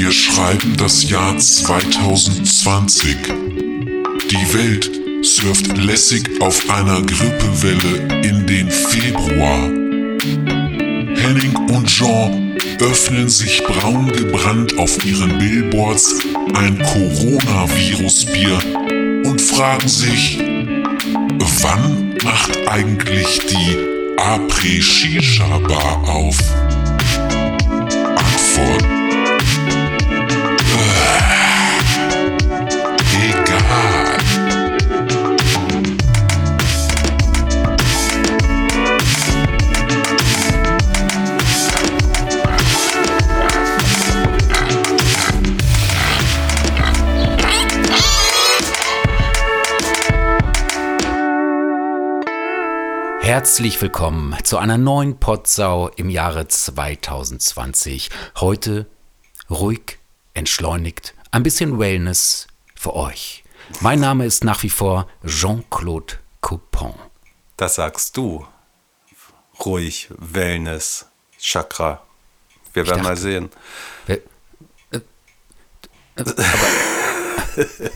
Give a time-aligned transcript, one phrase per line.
[0.00, 3.16] Wir schreiben das Jahr 2020.
[4.30, 4.88] Die Welt
[5.22, 9.64] surft lässig auf einer Grippewelle in den Februar.
[11.16, 16.14] Henning und Jean öffnen sich braun gebrannt auf ihren Billboards
[16.54, 18.56] ein Coronavirus-Bier
[19.24, 20.38] und fragen sich,
[21.60, 23.76] wann macht eigentlich die
[24.16, 26.38] Après-Shisha-Bar auf?
[28.14, 28.97] Antwort.
[53.38, 58.10] Herzlich willkommen zu einer neuen Potsau im Jahre 2020.
[58.40, 58.86] Heute
[59.48, 59.98] ruhig,
[60.34, 63.44] entschleunigt, ein bisschen Wellness für euch.
[63.78, 66.94] Mein Name ist nach wie vor Jean-Claude Coupon.
[67.56, 68.44] Das sagst du.
[69.64, 71.06] Ruhig, Wellness,
[71.38, 72.02] Chakra.
[72.72, 73.50] Wir werden dachte- mal sehen.
[74.06, 74.18] Wer-
[74.90, 75.00] äh,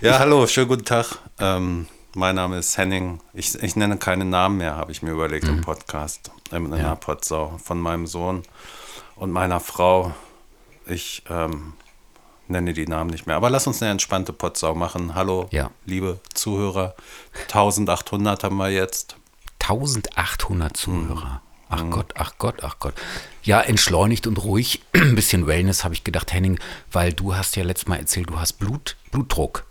[0.00, 1.16] Ja, hallo, schönen guten Tag.
[1.38, 3.20] Ähm, mein Name ist Henning.
[3.32, 7.58] Ich, ich nenne keine Namen mehr, habe ich mir überlegt im Podcast, in der Potsau,
[7.62, 8.42] von meinem Sohn
[9.16, 10.14] und meiner Frau.
[10.86, 11.72] Ich ähm,
[12.48, 13.36] nenne die Namen nicht mehr.
[13.36, 15.14] Aber lass uns eine entspannte Potsau machen.
[15.14, 15.70] Hallo, Ja.
[15.86, 16.94] liebe Zuhörer.
[17.48, 19.16] 1800 haben wir jetzt.
[19.60, 21.40] 1800 Zuhörer.
[21.70, 22.94] Ach Gott, ach Gott, ach Gott.
[23.42, 24.82] Ja, entschleunigt und ruhig.
[24.92, 26.60] Ein bisschen Wellness habe ich gedacht, Henning,
[26.92, 29.64] weil du hast ja letztes Mal erzählt, du hast Blut, Blutdruck.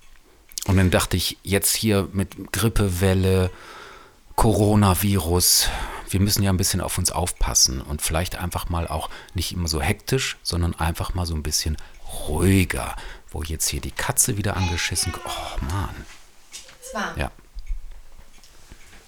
[0.67, 3.51] Und dann dachte ich, jetzt hier mit Grippewelle,
[4.35, 5.69] Coronavirus,
[6.09, 9.67] wir müssen ja ein bisschen auf uns aufpassen und vielleicht einfach mal auch nicht immer
[9.67, 11.77] so hektisch, sondern einfach mal so ein bisschen
[12.27, 12.95] ruhiger.
[13.31, 15.13] Wo jetzt hier die Katze wieder angeschissen.
[15.25, 16.05] Oh Mann.
[16.81, 17.17] Es war.
[17.17, 17.31] Ja.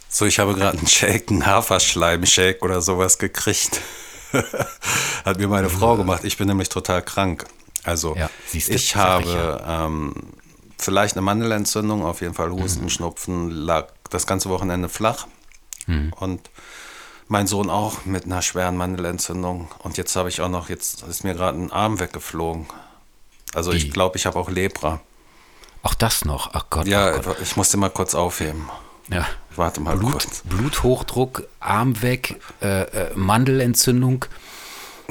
[0.09, 3.81] So, ich habe gerade einen Shake, einen Haferschleim-Shake oder sowas gekriegt.
[5.25, 6.23] Hat mir meine Frau gemacht.
[6.23, 7.45] Ich bin nämlich total krank.
[7.83, 10.13] Also, Ja, ich habe ähm,
[10.77, 12.89] vielleicht eine Mandelentzündung, auf jeden Fall Husten, Mhm.
[12.89, 15.27] Schnupfen, lag das ganze Wochenende flach.
[15.87, 16.13] Mhm.
[16.13, 16.49] Und
[17.27, 19.67] mein Sohn auch mit einer schweren Mandelentzündung.
[19.79, 22.65] Und jetzt habe ich auch noch, jetzt ist mir gerade ein Arm weggeflogen.
[23.53, 23.77] Also, Wie?
[23.77, 24.99] ich glaube, ich habe auch Lepra.
[25.81, 26.87] Auch das noch.Ach Gott.
[26.87, 27.37] Ja, ach Gott.
[27.41, 28.69] ich musste mal kurz aufheben.
[29.09, 29.25] ja.
[29.55, 30.41] Warte mal Blut, kurz.
[30.43, 34.25] Bluthochdruck, Arm weg, äh, äh, Mandelentzündung.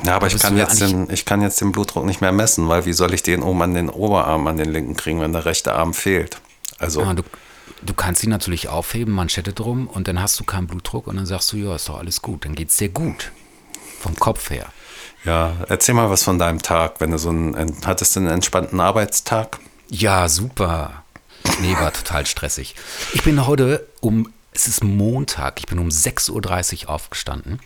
[0.03, 2.84] Ja, aber ich kann, jetzt den, ich kann jetzt den Blutdruck nicht mehr messen, weil
[2.84, 5.72] wie soll ich den oben an den Oberarm, an den linken kriegen, wenn der rechte
[5.72, 6.38] Arm fehlt?
[6.78, 7.22] Also, Ja, du,
[7.82, 11.27] du kannst sie natürlich aufheben, Manschette drum und dann hast du keinen Blutdruck und dann
[11.27, 12.44] sagst du, ja, ist doch alles gut.
[12.44, 13.31] Dann geht's dir gut.
[14.00, 14.66] Vom Kopf her.
[15.25, 18.81] ja, erzähl mal was von deinem Tag, wenn du so einen, hattest du einen entspannten
[18.81, 19.61] Arbeitstag?
[19.88, 21.05] Ja, super.
[21.61, 22.75] Nee, war total stressig.
[23.12, 27.61] Ich bin heute um, es ist Montag, ich bin um 6.30 Uhr aufgestanden.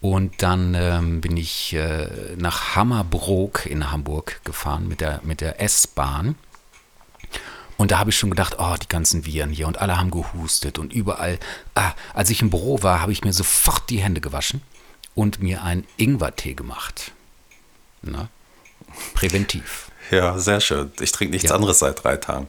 [0.00, 5.60] Und dann ähm, bin ich äh, nach Hammerbrook in Hamburg gefahren mit der, mit der
[5.60, 6.36] S-Bahn.
[7.76, 10.78] Und da habe ich schon gedacht, oh, die ganzen Viren hier und alle haben gehustet
[10.78, 11.38] und überall.
[11.74, 14.60] Ah, als ich im Büro war, habe ich mir sofort die Hände gewaschen
[15.14, 17.12] und mir einen Ingwertee gemacht.
[18.02, 18.28] Na?
[19.14, 19.86] Präventiv.
[20.10, 20.90] Ja, sehr schön.
[20.98, 21.54] Ich trinke nichts Ja.
[21.54, 22.48] anderes seit drei Tagen.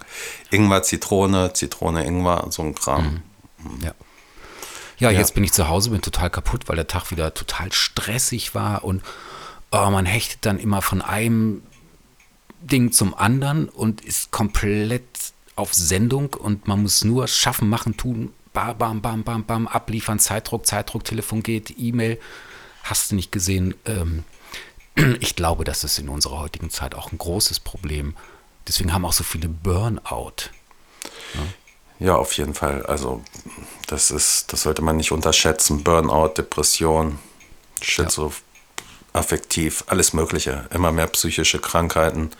[0.49, 3.21] Ingwer, Zitrone, Zitrone, Ingwer, so ein Kram.
[3.83, 3.93] Ja.
[5.01, 8.53] Ja, jetzt bin ich zu Hause, bin total kaputt, weil der Tag wieder total stressig
[8.53, 9.01] war und
[9.71, 11.63] oh, man hechtet dann immer von einem
[12.61, 15.03] Ding zum anderen und ist komplett
[15.55, 20.19] auf Sendung und man muss nur schaffen, machen, tun, bam, bam, bam, bam, bam, abliefern,
[20.19, 22.19] Zeitdruck, Zeitdruck, Telefon geht, E-Mail,
[22.83, 23.73] hast du nicht gesehen.
[23.85, 24.23] Ähm,
[25.19, 28.15] ich glaube, das ist in unserer heutigen Zeit auch ein großes Problem.
[28.67, 30.51] Deswegen haben auch so viele Burnout.
[31.33, 31.41] Ja,
[32.09, 32.85] auf jeden Fall.
[32.85, 33.21] Also,
[33.87, 35.83] das ist, das sollte man nicht unterschätzen.
[35.83, 37.19] Burnout, Depression,
[37.81, 38.33] Schizo,
[39.13, 40.65] affektiv, alles Mögliche.
[40.73, 42.31] Immer mehr psychische Krankheiten.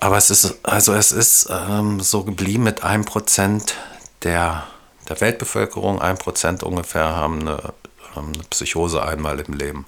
[0.00, 3.74] Aber es ist, also es ist ähm, so geblieben mit einem Prozent
[4.22, 4.66] der,
[5.08, 7.72] der Weltbevölkerung, ein Prozent ungefähr haben eine,
[8.14, 9.86] haben eine Psychose einmal im Leben.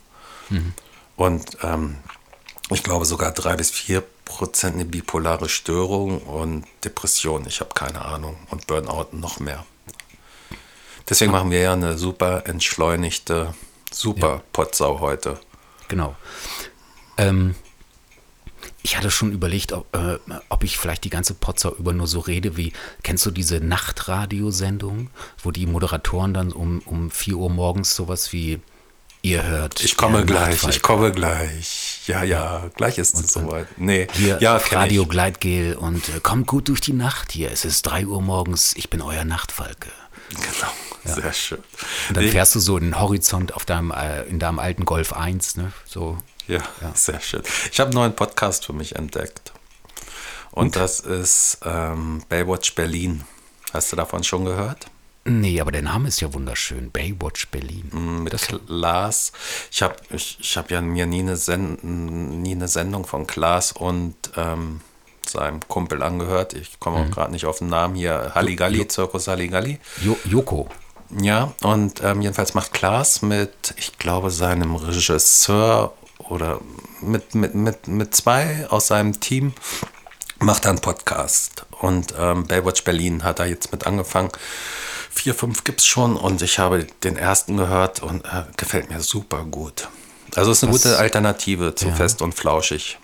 [1.17, 1.97] Und ähm,
[2.71, 7.47] ich glaube sogar drei bis vier Prozent eine bipolare Störung und Depression.
[7.47, 8.37] Ich habe keine Ahnung.
[8.51, 9.65] Und Burnout noch mehr.
[11.09, 13.55] Deswegen machen wir ja eine super entschleunigte,
[13.93, 15.39] super Potsau heute.
[15.87, 16.17] Genau.
[17.17, 17.55] Ähm,
[18.83, 20.19] ich hatte schon überlegt, ob, äh,
[20.49, 22.73] ob ich vielleicht die ganze Potsau über nur so rede wie,
[23.05, 25.11] kennst du diese Nachtradiosendung,
[25.43, 28.61] wo die Moderatoren dann um, um 4 Uhr morgens sowas wie,
[29.27, 29.83] ihr hört.
[29.83, 32.01] Ich komme gleich, ich komme gleich.
[32.07, 33.67] Ja, ja, gleich ist es soweit.
[33.77, 35.09] Nee, Hier ja, Radio ich.
[35.09, 37.51] Gleitgel und äh, kommt gut durch die Nacht hier.
[37.51, 39.91] Es ist 3 Uhr morgens, ich bin euer Nachtfalke.
[40.31, 41.59] Genau, sehr schön.
[42.09, 44.85] Und dann Nee, fährst du so in den Horizont auf deinem, äh, in deinem alten
[44.85, 45.73] Golf 1, ne?
[45.85, 46.19] So.
[46.49, 46.61] Ja,
[46.95, 47.43] sehr schön.
[47.73, 49.53] Ich habe einen neuen Podcast für mich entdeckt.
[50.53, 53.25] Und das ist ähm, Baywatch Berlin.
[53.73, 54.87] Hast du davon schon gehört?
[55.27, 56.91] Nee, aber der Name ist ja wunderschön.
[56.91, 58.23] Baywatch Berlin.
[58.23, 59.33] Mit Das, Klaas.
[59.71, 63.73] Ich habe ich, ich hab ja mir nie eine, Sen nie eine Sendung von Klaas
[63.73, 64.81] und ähm,
[65.27, 66.53] seinem Kumpel angehört.
[66.55, 67.05] Ich komme Mhm.
[67.05, 68.33] auch gerade nicht auf den Namen hier.
[68.35, 69.79] Halligalli, Zirkus Halligalli.
[70.03, 70.69] jo Joko.
[71.21, 76.61] Ja, und ähm, jedenfalls macht Klaas mit, ich glaube, seinem Regisseur oder
[77.01, 79.53] mit, mit, mit, mit zwei aus seinem Team
[80.41, 81.65] macht er einen Podcast.
[81.81, 84.31] Und ähm, Baywatch Berlin hat er jetzt mit angefangen.
[85.17, 89.01] Vier, fünf gibt es schon und ich habe den ersten gehört und äh, gefällt mir
[89.01, 89.89] super gut.
[90.35, 91.95] Also es ist eine Was- gute Alternative zu Ja.
[91.95, 92.99] Fest und Flauschig.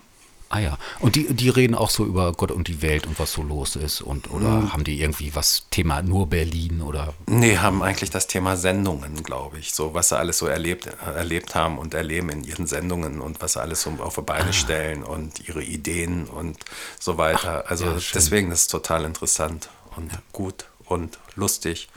[0.49, 0.77] Ah ja.
[0.99, 3.75] Und die, die reden auch so über Gott und die Welt und was so los
[3.75, 4.01] ist.
[4.01, 4.73] Und oder Mhm.
[4.73, 9.57] haben die irgendwie was Thema nur Berlin oder Nee, haben eigentlich das Thema Sendungen, glaube
[9.57, 9.73] ich.
[9.73, 13.53] So, was sie alles so erlebt, erlebt haben und erleben in ihren Sendungen und was
[13.53, 16.57] sie alles so auf die Beine stellen und ihre Ideen und
[16.99, 17.63] so weiter.
[17.67, 21.89] also ja, deswegen ist es total interessant und gut und lustig.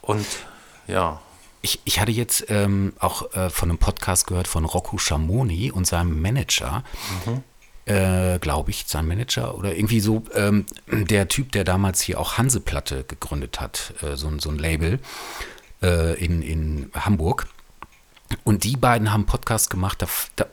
[0.00, 0.26] Und
[0.86, 1.20] ja,
[1.60, 5.86] Ich, ich hatte jetzt ähm, auch äh, von einem Podcast gehört von Rocco Schamoni und
[5.86, 6.84] seinem Manager,
[7.84, 12.38] äh, glaube ich, sein Manager oder irgendwie so, ähm, der Typ, der damals hier auch
[12.38, 15.00] Hanseplatte gegründet hat, äh, so, ein- so ein Label
[15.82, 17.48] äh, in, in Hamburg.
[18.44, 20.04] Und die beiden haben Podcast gemacht,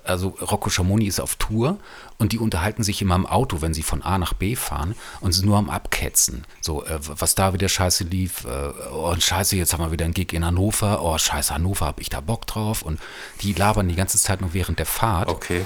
[0.03, 1.77] also Rocco Schamoni ist auf Tour
[2.17, 5.33] und die unterhalten sich immer im Auto, wenn sie von A nach B fahren und
[5.33, 6.45] sind nur am Abketzen.
[6.61, 10.13] So, äh, was da wieder scheiße lief, äh, oh scheiße, jetzt haben wir wieder einen
[10.13, 12.99] Gig in Hannover, oh scheiße, Hannover, hab ich da Bock drauf und
[13.41, 15.27] die labern die ganze Zeit nur während der Fahrt.
[15.27, 15.65] okay.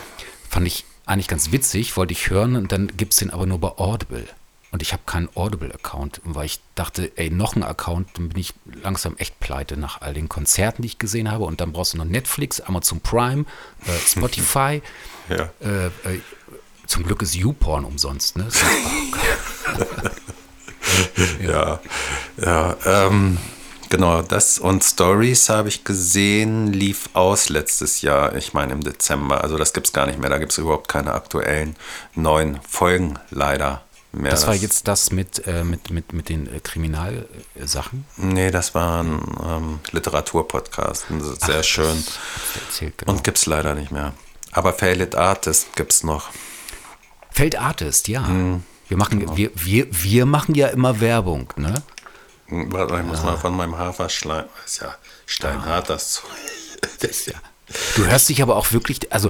[0.50, 3.60] Fand ich eigentlich ganz witzig, wollte ich hören und dann gibt es den aber nur
[3.60, 4.28] bei Audible.
[4.72, 8.54] Und ich habe keinen Audible-Account, weil ich dachte, ey, noch ein Account, dann bin ich
[8.84, 11.46] langsam echt pleite nach all den Konzerten, die ich gesehen habe.
[11.46, 13.46] Und dann brauchst du noch Netflix, Amazon Prime,
[13.86, 14.82] äh, Spotify.
[15.30, 15.52] Ja.
[15.62, 16.22] äh, äh,
[16.88, 18.48] zum Glück ist YouPorn umsonst, ne?
[21.40, 21.80] Ja,
[22.38, 23.38] ja, ähm,
[23.90, 29.44] genau, das und Stories habe ich gesehen, lief aus letztes Jahr, ich meine im Dezember.
[29.44, 31.76] Also das gibt es gar nicht mehr, da gibt es überhaupt keine aktuellen
[32.16, 34.32] neuen Folgen leider mehr.
[34.32, 38.06] Das war jetzt das mit, äh, mit, mit, mit den äh, Kriminalsachen.
[38.18, 41.06] Nee, das war ein ähm, Literaturpodcast,
[41.40, 41.86] sehr schön.
[41.86, 43.12] Das hast du erzählt, genau.
[43.12, 44.14] Und gibt es leider nicht mehr.
[44.52, 46.30] Aber Failed Artist gibt es noch.
[47.32, 48.22] Feld Artist, ja.
[48.22, 48.64] Mhm.
[48.88, 51.84] Wir, machen, wir, wir, wir machen ja immer Werbung, ne?
[52.48, 54.46] Hm, Warte, ich muss mal von meinem Haferschleim.
[54.64, 54.96] Das ist ja
[55.26, 56.26] steinhart, das Zeug.
[57.26, 57.34] Ja.
[57.96, 59.30] Du hörst dich aber auch wirklich, also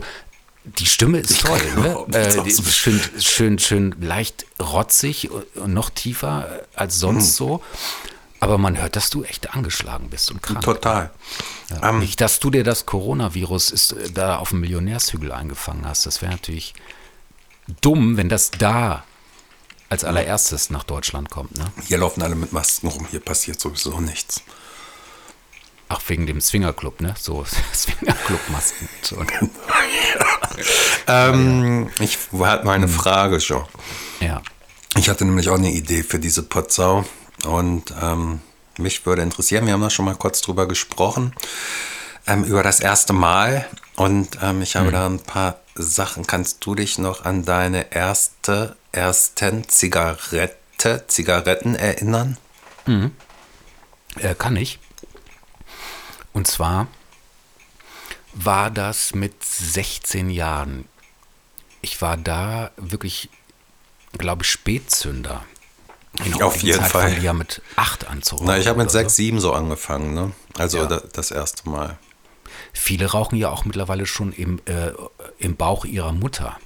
[0.64, 2.18] die Stimme ist toll, kann ne?
[2.18, 7.00] Äh, die ist schön, schön, schön leicht rotzig und noch tiefer als Mhm.
[7.00, 7.64] sonst so.
[8.42, 10.62] Aber man hört, dass du echt angeschlagen bist und krank.
[10.62, 11.12] Total.
[11.70, 11.92] Ja.
[11.92, 16.06] Nicht, dass du dir das Coronavirus ist, äh, da auf dem Millionärshügel eingefangen hast.
[16.06, 16.74] Das wäre natürlich
[17.82, 19.04] dumm, wenn das da
[19.90, 21.72] als allererstes nach Deutschland kommt, ne?
[21.88, 24.42] Hier laufen alle mit Masken rum, hier passiert sowieso nichts.
[25.92, 27.16] Ach, wegen dem Swingerclub, ne?
[27.18, 27.44] So,
[27.74, 28.90] Swingerclub-Masken.
[29.02, 29.18] So.
[31.08, 33.64] Ähm, ich hatte mal eine Frage schon.
[34.20, 34.42] Ja.
[34.98, 37.06] Ich hatte nämlich auch eine Idee für diese Potsau
[37.46, 38.42] und ähm,
[38.78, 41.34] mich würde interessieren, wir haben da schon mal kurz drüber gesprochen,
[42.28, 43.66] ähm, über das erste Mal
[43.96, 46.28] und ähm, ich habe da ein paar Sachen.
[46.28, 52.38] Kannst du dich noch an deine erste, ersten Zigarette, Zigaretten erinnern?
[54.18, 54.80] Äh, kann ich.
[56.34, 56.88] Und zwar
[58.34, 60.86] war das mit 16 Jahren.
[61.82, 63.30] Ich war da wirklich,
[64.18, 65.44] glaube ich, Spätzünder.
[66.26, 67.24] In Auf jeden Zeit Fall.
[67.24, 68.48] ja mit 8 an zu rauchen.
[68.48, 69.18] Na, ich habe mit oder sechs, so.
[69.18, 70.32] sieben so angefangen, ne?
[70.58, 70.86] Also Ja.
[70.88, 71.98] da, das erste Mal.
[72.74, 74.92] Viele rauchen ja auch mittlerweile schon im, äh,
[75.38, 76.58] im Bauch ihrer Mutter.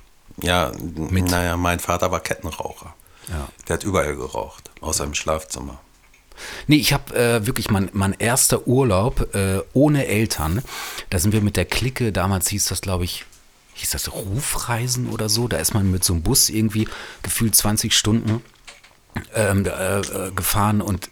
[0.41, 2.93] Ja, naja, mein Vater war Kettenraucher.
[3.29, 3.47] Ja.
[3.67, 5.79] Der hat überall geraucht, außer im Schlafzimmer.
[6.67, 10.63] Nee, ich habe äh, wirklich mein, mein erster Urlaub äh, ohne Eltern.
[11.09, 13.25] Da sind wir mit der Clique, damals hieß das, glaube ich,
[13.75, 15.47] hieß das Rufreisen oder so.
[15.47, 16.87] Da ist man mit so einem Bus irgendwie
[17.21, 18.41] gefühlt 20 Stunden
[19.35, 21.09] ähm, äh, äh, gefahren und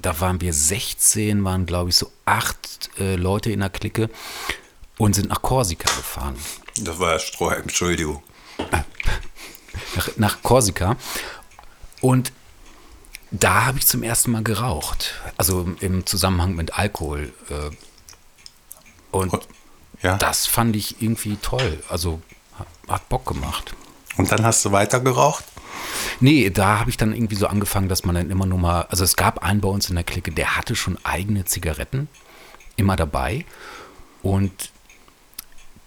[0.00, 4.08] da waren wir 16, waren glaube ich so acht äh, Leute in der Clique
[4.96, 6.36] und sind nach Korsika gefahren.
[6.76, 8.22] Das war Strohhalm, Entschuldigung.
[9.96, 10.96] nach, nach Korsika.
[12.00, 12.32] Und
[13.30, 15.14] da habe ich zum ersten Mal geraucht.
[15.36, 17.32] Also im Zusammenhang mit Alkohol.
[17.50, 17.70] Äh,
[19.10, 19.32] und
[20.02, 20.16] Ja.
[20.16, 21.82] das fand ich irgendwie toll.
[21.88, 22.20] Also
[22.58, 23.74] hat- hat Bock gemacht.
[24.16, 25.44] Und dann hast du weiter geraucht?
[26.20, 29.04] Nee, da habe ich dann irgendwie so angefangen, dass man dann immer nur mal, also
[29.04, 32.08] es gab einen bei uns in der Clique, der hatte schon eigene Zigaretten,
[32.76, 33.44] immer dabei.
[34.22, 34.70] Und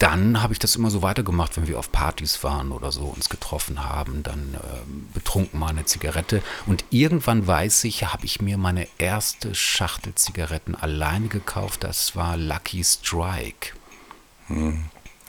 [0.01, 3.29] dann habe ich das immer so weitergemacht, wenn wir auf Partys waren oder so, uns
[3.29, 6.41] getroffen haben, dann ähm, betrunken mal eine Zigarette.
[6.65, 11.83] Und irgendwann weiß ich, habe ich mir meine erste Schachtel Zigaretten alleine gekauft.
[11.83, 13.73] Das war Lucky Strike.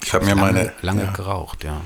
[0.02, 0.72] Ich habe mir Lange, meine.
[0.80, 1.10] lange ja.
[1.10, 1.82] geraucht, ja.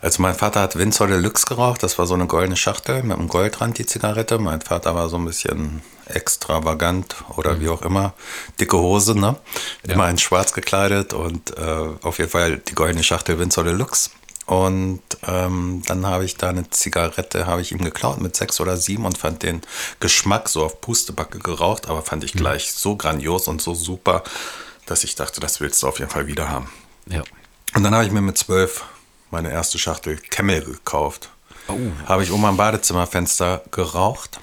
[0.00, 3.28] Also mein Vater hat Windsor Deluxe geraucht, das war so eine goldene Schachtel mit einem
[3.28, 4.38] Goldrand, die Zigarette.
[4.38, 8.14] Mein Vater war so ein bisschen extravagant oder wie auch immer.
[8.60, 9.36] Dicke Hose, ne?
[9.82, 14.10] Immer in schwarz gekleidet und äh, auf jeden Fall die goldene Schachtel Windsor Deluxe.
[14.46, 18.78] Und ähm, dann habe ich da eine Zigarette, habe ich ihm geklaut mit sechs oder
[18.78, 19.60] sieben und fand den
[20.00, 24.22] Geschmack so auf Pustebacke geraucht, aber fand ich gleich so grandios und so super,
[24.86, 26.70] dass ich dachte, das willst du auf jeden Fall wieder haben.
[27.10, 27.22] ja.
[27.74, 28.84] Und dann habe ich mir mit zwölf
[29.30, 31.30] meine erste Schachtel Camel gekauft.
[31.68, 31.76] Oh.
[32.06, 34.40] Habe ich oben am Badezimmerfenster geraucht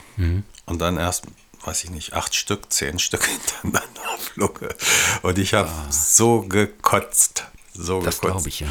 [0.65, 1.25] und dann erst,
[1.65, 3.23] weiß ich nicht, acht Stück, zehn Stück
[3.63, 4.69] hintereinander auf Lunge.
[5.23, 7.45] Und ich habe so gekotzt.
[7.73, 8.31] So Das gekotzt.
[8.33, 8.67] glaube ich, ja.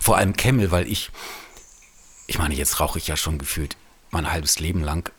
[0.00, 1.10] Vor allem Camel, weil ich,
[2.26, 3.76] ich meine, jetzt rauche ich ja schon gefühlt
[4.10, 5.10] mein halbes Leben lang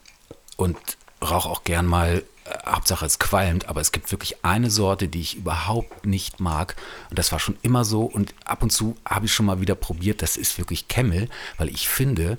[0.56, 0.76] und
[1.22, 2.24] rauche auch gern mal,
[2.66, 6.76] Hauptsache es qualmt, aber es gibt wirklich eine Sorte, die ich überhaupt nicht mag
[7.10, 9.74] und das war schon immer so und ab und zu habe ich schon mal wieder
[9.74, 12.38] probiert, das ist wirklich Camel, weil ich finde,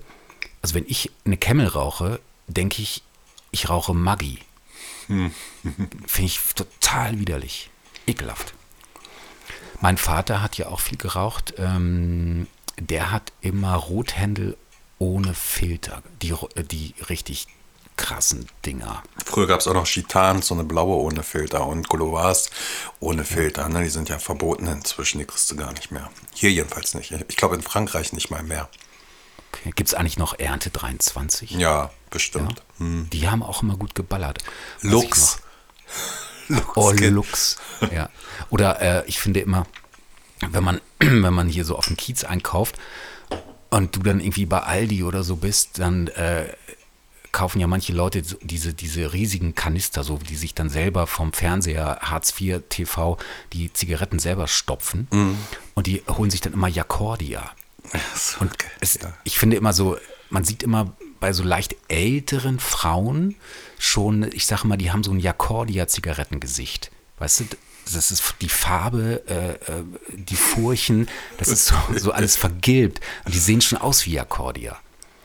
[0.61, 3.03] also wenn ich eine Camel rauche, denke ich,
[3.51, 4.39] ich rauche Maggi.
[5.07, 7.71] Finde ich total widerlich.
[8.05, 8.53] Ekelhaft.
[9.81, 11.55] Mein Vater hat ja auch viel geraucht.
[11.57, 12.47] Ähm,
[12.77, 14.57] der hat immer Rothändel
[14.99, 16.03] ohne Filter.
[16.21, 16.33] Die,
[16.69, 17.47] die richtig
[17.99, 19.03] krassen Dinger.
[19.25, 22.49] Früher gab es auch noch Chitan, so eine blaue ohne Filter und Gouloirs
[23.01, 23.67] ohne Filter.
[23.67, 23.83] Ne?
[23.83, 26.09] Die sind ja verboten inzwischen, die kriegst du gar nicht mehr.
[26.33, 27.13] Hier jedenfalls nicht.
[27.27, 28.69] Ich glaube in Frankreich nicht mal mehr.
[29.51, 29.73] Okay.
[29.75, 31.51] Gibt es eigentlich noch Ernte 23?
[31.51, 32.63] Ja, bestimmt.
[32.77, 33.09] Hm.
[33.11, 34.39] Die haben auch immer gut geballert.
[34.81, 35.39] Lux.
[36.47, 36.65] noch.
[36.75, 36.91] Oh.
[36.91, 37.57] Lux.
[37.93, 38.09] Ja.
[38.49, 39.67] Oder äh, ich finde immer,
[40.39, 42.75] wenn man, wenn man hier so auf dem Kiez einkauft
[43.69, 46.47] und du dann irgendwie bei Aldi oder so bist, dann äh,
[47.31, 51.99] kaufen ja manche Leute diese, diese riesigen Kanister, so die sich dann selber vom Fernseher
[52.01, 53.17] Hartz IV TV
[53.53, 55.07] die Zigaretten selber stopfen.
[55.11, 55.37] Mhm.
[55.75, 57.51] Und die holen sich dann immer Jacordia.
[58.15, 59.13] So, Und okay, es, ja.
[59.23, 59.97] ich finde immer so,
[60.29, 63.35] man sieht immer bei so leicht älteren Frauen
[63.77, 66.91] schon, ich sage mal, die haben so ein Jacordia-Zigarettengesicht.
[67.17, 67.45] Weißt du,
[67.93, 69.83] das ist die Farbe, äh, äh,
[70.13, 73.01] die Furchen, das ist so, so alles vergilbt.
[73.25, 74.77] Und die sehen schon aus wie Jacordia.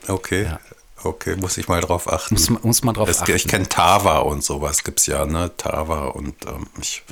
[0.07, 0.43] Okay.
[0.43, 0.59] Ja.
[1.05, 2.33] Okay, muss ich mal drauf achten.
[2.33, 3.35] Muss man, muss man drauf Es, achten.
[3.35, 5.51] ich kenne Tava und sowas gibt's ja, ne?
[5.55, 7.03] Tava und ähm, ich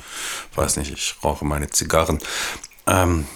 [0.56, 2.18] weiß nicht, ich rauche meine Zigarren.
[2.88, 3.26] Ähm,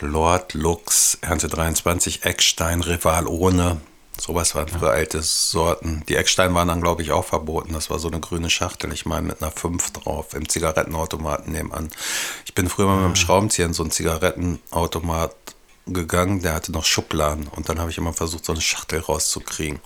[0.00, 3.80] Lord Lux, Ernte 23, Eckstein, Rival ohne.
[4.20, 6.02] Sowas waren früher alte Sorten.
[6.08, 7.72] Die Eckstein waren dann, glaube ich, auch verboten.
[7.72, 11.88] Das war so eine grüne Schachtel, ich meine, mit einer 5 drauf, im Zigarettenautomaten nebenan.
[12.44, 15.36] Ich bin früher mal mit dem Schraubenzieher in so einen Zigarettenautomat
[15.92, 19.80] gegangen, der hatte noch Schubladen und dann habe ich immer versucht, so eine Schachtel rauszukriegen.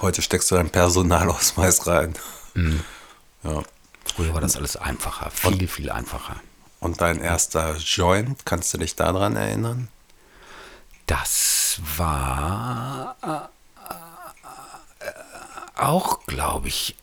[0.00, 2.14] Heute steckst du deinen Personalausweis rein.
[3.42, 3.62] Ja.
[4.04, 6.36] Früher war das alles einfacher, viel, viel einfacher.
[6.80, 9.88] Und dein erster Joint, kannst du dich daran erinnern?
[11.06, 13.50] Das war
[14.98, 15.10] äh,
[15.76, 16.96] auch, glaube ich.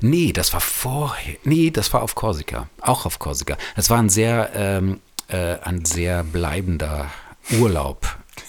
[0.00, 1.36] Nee, das war vorher.
[1.44, 2.68] Nee, das war auf Korsika.
[2.80, 3.56] Auch auf Korsika.
[3.76, 7.10] Das war ein sehr, ähm, äh, ein sehr bleibender
[7.58, 8.06] Urlaub.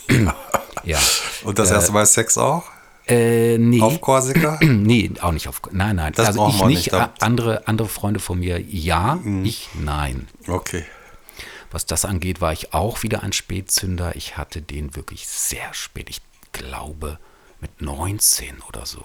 [0.83, 0.99] ja.
[1.43, 2.63] Und das erste Mal Sex auch?
[3.07, 3.81] Äh, nee.
[3.81, 4.59] Auf Korsika?
[4.61, 5.61] Nee, auch nicht auf.
[5.71, 6.13] Nein, nein.
[6.15, 6.91] Das also ich nicht.
[6.91, 9.19] nicht, andere, andere Freunde von mir, ja.
[9.43, 10.27] Ich, nein.
[10.47, 10.83] Okay.
[11.71, 14.15] Was das angeht, war ich auch wieder ein Spätzünder.
[14.15, 16.09] Ich hatte den wirklich sehr spät.
[16.09, 17.19] Ich glaube
[17.59, 19.03] mit 19 oder so.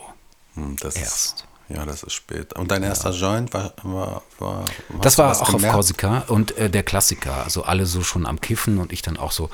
[0.54, 1.36] Hm, Das Erst.
[1.40, 2.52] Ist, ja, das ist spät.
[2.54, 3.72] Und dein erster Joint war.
[3.82, 4.64] war, war
[5.00, 5.74] Das war auch auf gemerkt?
[5.74, 7.44] Korsika und äh, der Klassiker.
[7.44, 9.50] Also alle so schon am Kiffen und ich dann auch so.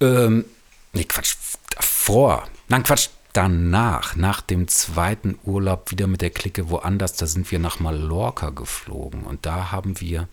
[0.00, 0.44] Ähm,
[0.92, 1.36] nee, Quatsch,
[1.70, 2.48] davor.
[2.68, 7.58] Nein, Quatsch, danach, nach dem zweiten Urlaub wieder mit der Clique woanders, da sind wir
[7.58, 10.28] nach Mallorca geflogen und da haben wir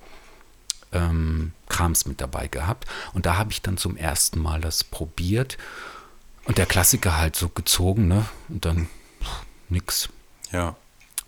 [0.94, 5.58] ähm, Krams mit dabei gehabt und da habe ich dann zum ersten Mal das probiert
[6.46, 8.26] und der Klassiker halt so gezogen, ne?
[8.48, 8.88] Und dann
[9.22, 10.10] pff, nix.
[10.54, 10.76] Ja.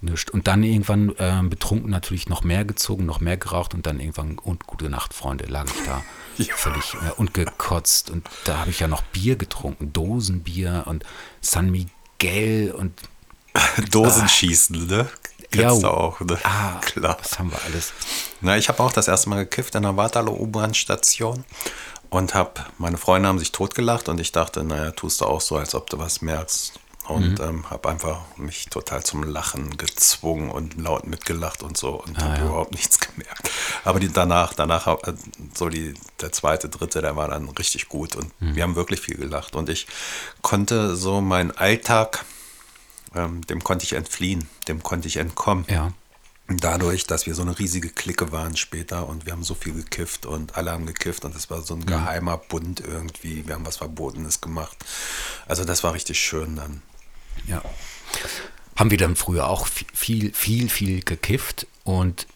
[0.02, 0.30] Nischt.
[0.30, 4.38] Und dann irgendwann ähm, betrunken natürlich noch mehr gezogen, noch mehr geraucht und dann irgendwann
[4.38, 6.04] und gute Nacht, Freunde, lag ich da
[6.38, 6.54] Ja.
[6.56, 8.10] völlig äh, und gekotzt.
[8.10, 11.04] Und da habe ich ja noch Bier getrunken, Dosenbier und
[11.42, 12.94] San Miguel und
[13.92, 15.08] Dosenschießen, ne?
[15.52, 16.38] Kennst Ja, du auch, ne?
[16.44, 17.18] Ah, Klar.
[17.22, 17.94] Was haben wir alles?
[18.42, 21.46] Na, ich habe auch das erste Mal gekifft in der Wartaler U-Bahn-Station
[22.10, 25.56] und habe, meine Freunde haben sich totgelacht und ich dachte, naja, tust du auch so,
[25.58, 26.74] als ob du was merkst.
[27.08, 27.46] Und Mhm.
[27.46, 32.34] ähm, habe einfach mich total zum Lachen gezwungen und laut mitgelacht und so und habe
[32.34, 32.46] Ah, ja.
[32.46, 33.50] überhaupt nichts gemerkt.
[33.84, 35.14] Aber die danach, danach äh,
[35.54, 38.56] so die, der zweite, dritte, der war dann richtig gut und Mhm.
[38.56, 39.86] wir haben wirklich viel gelacht und ich
[40.42, 42.26] konnte so meinen Alltag,
[43.14, 45.66] ähm, dem konnte ich entfliehen, dem konnte ich entkommen.
[45.70, 45.94] Ja.
[46.48, 50.28] Dadurch, dass wir so eine riesige Clique waren später und wir haben so viel gekifft
[50.28, 53.48] und alle haben gekifft und es war so ein geheimer Bund irgendwie.
[53.48, 54.78] Wir haben was Verbotenes gemacht.
[55.48, 56.84] Also das war richtig schön dann.
[57.48, 57.62] Ja.
[58.76, 62.28] Haben wir dann früher auch vi- viel, viel, viel gekifft und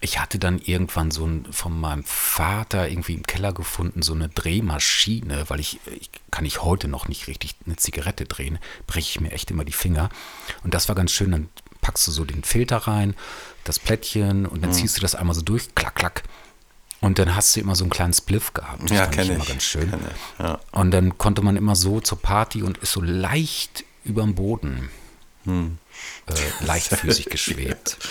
[0.00, 4.28] ich hatte dann irgendwann so ein, von meinem Vater irgendwie im Keller gefunden, so eine
[4.28, 9.20] Drehmaschine, weil ich, ich kann ich heute noch nicht richtig eine Zigarette drehen, breche ich
[9.20, 10.10] mir echt immer die Finger.
[10.62, 11.48] Und das war ganz schön, dann
[11.80, 13.14] packst du so den Filter rein,
[13.64, 14.74] das Plättchen und dann Mhm.
[14.74, 16.22] ziehst du das einmal so durch, klack, klack.
[17.00, 18.82] Und dann hast du immer so einen kleinen Spliff gehabt.
[18.84, 19.88] Das Ja, fand kenn immer ich, ganz schön.
[19.92, 20.60] ich, ja.
[20.72, 24.90] Und dann konnte man immer so zur Party und ist so leicht überm Boden
[25.44, 25.78] Hm.
[26.26, 27.98] äh, leichtfüßig geschwebt.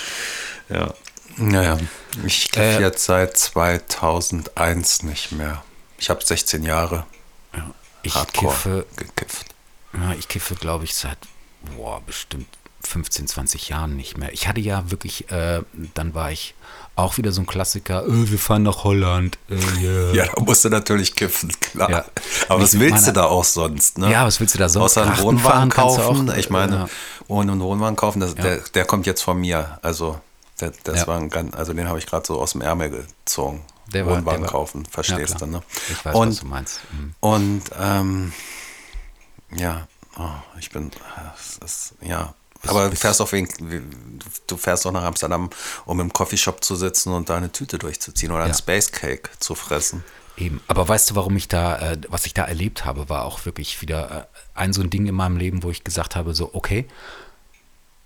[0.69, 0.93] Ja.
[1.35, 1.77] Naja,
[2.25, 5.63] ich kiff Äh, jetzt seit 2001 nicht mehr.
[5.97, 7.05] Ich habe 16 Jahre
[8.01, 9.47] Ich Hardcore kiffe, gekifft.
[9.93, 11.17] ja, ich kiffe, glaube ich, seit
[11.75, 12.47] boah, bestimmt
[12.81, 14.31] 15, 20 Jahren nicht mehr.
[14.31, 15.61] Ich hatte ja wirklich, äh,
[15.93, 16.53] dann war ich
[16.95, 19.37] auch wieder so ein Klassiker, äh, wir fahren nach Holland.
[19.49, 20.13] Äh, yeah.
[20.13, 21.89] Ja, da musst du natürlich kiffen, klar.
[21.89, 22.05] Ja.
[22.49, 23.97] Aber was Nicht mit willst du da auch sonst?
[23.97, 24.11] Ne?
[24.11, 24.97] Ja, was willst du da sonst?
[24.97, 26.29] Außer einen Wohnwagen kaufen.
[26.29, 26.89] auch, ich meine, ja.
[27.27, 29.79] ohne einen Wohnwagen kaufen, das, der, der kommt jetzt von mir.
[29.81, 30.19] Also,
[30.61, 31.07] der, das Ja.
[31.07, 33.63] war ein also den habe ich gerade so aus dem Ärmel gezogen.
[33.91, 35.61] Der war- Wohnwagen der war- kaufen, Ja, verstehst du, ne?
[35.89, 36.79] Ich weiß, und, was du meinst.
[36.91, 37.15] Mhm.
[37.19, 38.33] Und, ähm,
[39.55, 40.91] ja, oh, ich bin,
[41.63, 42.33] ist, ja.
[42.67, 43.47] Aber du fährst wegen,
[44.47, 45.49] du- fährst auch nach Amsterdam,
[45.85, 48.45] um im Coffeeshop zu sitzen und da eine Tüte durchzuziehen oder Ja.
[48.45, 50.03] einen Space Cake zu fressen.
[50.37, 50.61] Eben.
[50.67, 53.81] Aber weißt du, warum ich da, äh, was ich da erlebt habe, war auch wirklich
[53.81, 56.87] wieder äh, ein so ein Ding in meinem Leben, wo ich gesagt habe, so, okay,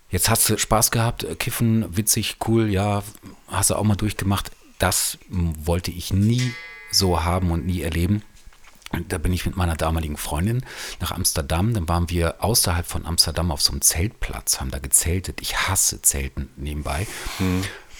[0.10, 3.04] jetzt hast du Spaß gehabt, äh, kiffen, witzig, cool, ja,
[3.48, 4.52] hast du auch mal durchgemacht.
[4.80, 6.54] Das m, wollte ich nie
[6.92, 8.24] so haben und nie erleben.
[8.92, 10.64] Und da bin ich mit meiner damaligen Freundin
[11.02, 11.74] nach Amsterdam.
[11.74, 15.42] Dann waren wir außerhalb von Amsterdam auf so einem Zeltplatz, haben da gezeltet.
[15.42, 17.06] Ich hasse Zelten nebenbei.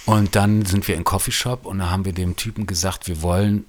[0.06, 3.66] Und dann sind wir in Coffeeshop und da haben wir dem Typen gesagt, wir wollen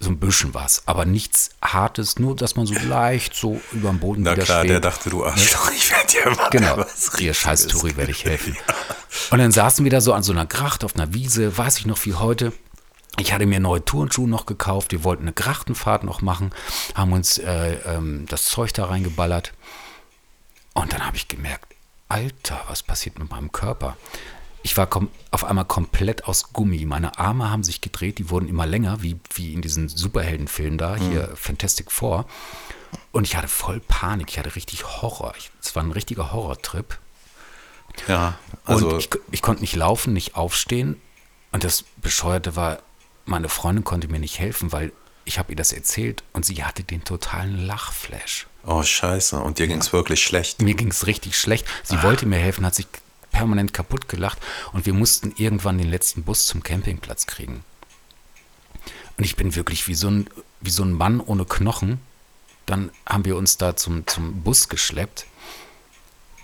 [0.00, 4.00] so ein bisschen was, aber nichts Hartes, nur dass man so leicht so über dem
[4.00, 4.84] Boden Na wieder klar, der schwebt.
[4.84, 8.56] dachte, du Arschloch, ich werde dir mal Genau, was ihr scheiß Touri werde ich helfen.
[9.30, 11.86] Und dann saßen wir da so an so einer Gracht auf einer Wiese, weiß ich
[11.86, 12.52] noch wie heute.
[13.18, 16.50] Ich hatte mir neue Turnschuhe noch gekauft, wir wollten eine Grachtenfahrt noch machen,
[16.94, 19.52] haben uns äh, ähm, das Zeug da reingeballert.
[20.74, 21.74] Und dann habe ich gemerkt,
[22.08, 23.96] Alter, was passiert mit meinem Körper?
[24.62, 24.88] Ich war
[25.30, 26.84] auf einmal komplett aus Gummi.
[26.86, 30.96] Meine Arme haben sich gedreht, die wurden immer länger, wie, wie in diesen Superheldenfilmen da,
[30.96, 32.26] hier Fantastic Four.
[33.10, 35.34] Und ich hatte voll Panik, ich hatte richtig Horror.
[35.60, 36.98] Es war ein richtiger Horrortrip.
[38.08, 41.00] Ja, also und ich, ich konnte nicht laufen, nicht aufstehen.
[41.50, 42.78] Und das Bescheuerte war,
[43.24, 44.92] meine Freundin konnte mir nicht helfen, weil
[45.24, 48.46] ich habe ihr das erzählt und sie hatte den totalen Lachflash.
[48.66, 50.62] oh scheiße, und dir ging es wirklich schlecht.
[50.62, 51.66] Mir ging es richtig schlecht.
[51.84, 52.86] Sie wollte mir helfen, hat sich
[53.30, 54.38] permanent kaputt gelacht
[54.72, 57.64] und wir mussten irgendwann den letzten Bus zum Campingplatz kriegen.
[59.16, 60.28] Und ich bin wirklich wie so ein,
[60.60, 62.00] wie so ein Mann ohne Knochen.
[62.66, 65.26] Dann haben wir uns da zum, zum Bus geschleppt.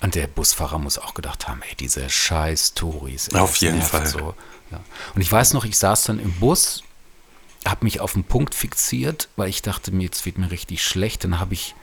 [0.00, 3.28] Und der Busfahrer muss auch gedacht haben, ey, diese scheiß Touris.
[3.28, 4.06] ey, Auf jeden Fall.
[4.06, 4.34] So.
[4.70, 4.80] Ja.
[5.14, 6.84] Und ich weiß noch, ich saß dann im Bus,
[7.66, 11.24] habe mich auf den Punkt fixiert, weil ich dachte mir, jetzt wird mir richtig schlecht.
[11.24, 11.74] Dann habe ich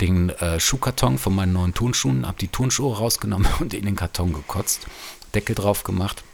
[0.00, 4.32] den äh, Schuhkarton von meinen neuen Turnschuhen, habe die Turnschuhe rausgenommen und in den Karton
[4.32, 4.86] gekotzt,
[5.34, 6.24] Deckel drauf gemacht.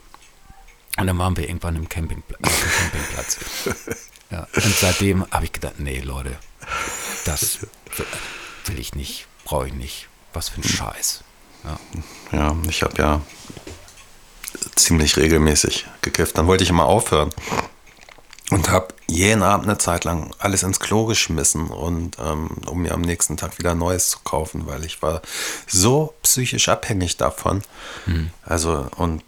[0.98, 3.38] Und dann waren wir irgendwann im Campingpla dem Campingplatz.
[4.28, 6.36] Ja, und seitdem habe ich gedacht, nee, Leute,
[7.26, 7.68] das will,
[8.64, 10.08] will ich nicht, brauche ich nicht.
[10.36, 11.24] Was für ein Scheiß.
[11.64, 12.38] Ja.
[12.38, 13.22] Ja, ich habe ja
[14.74, 16.36] ziemlich regelmäßig gekifft.
[16.36, 17.30] Dann wollte ich immer aufhören
[18.50, 22.92] und habe jeden Abend eine Zeit lang alles ins Klo geschmissen und ähm, um mir
[22.92, 25.22] am nächsten Tag wieder Neues zu kaufen, weil ich war
[25.66, 27.62] so psychisch abhängig davon.
[28.44, 29.24] Also und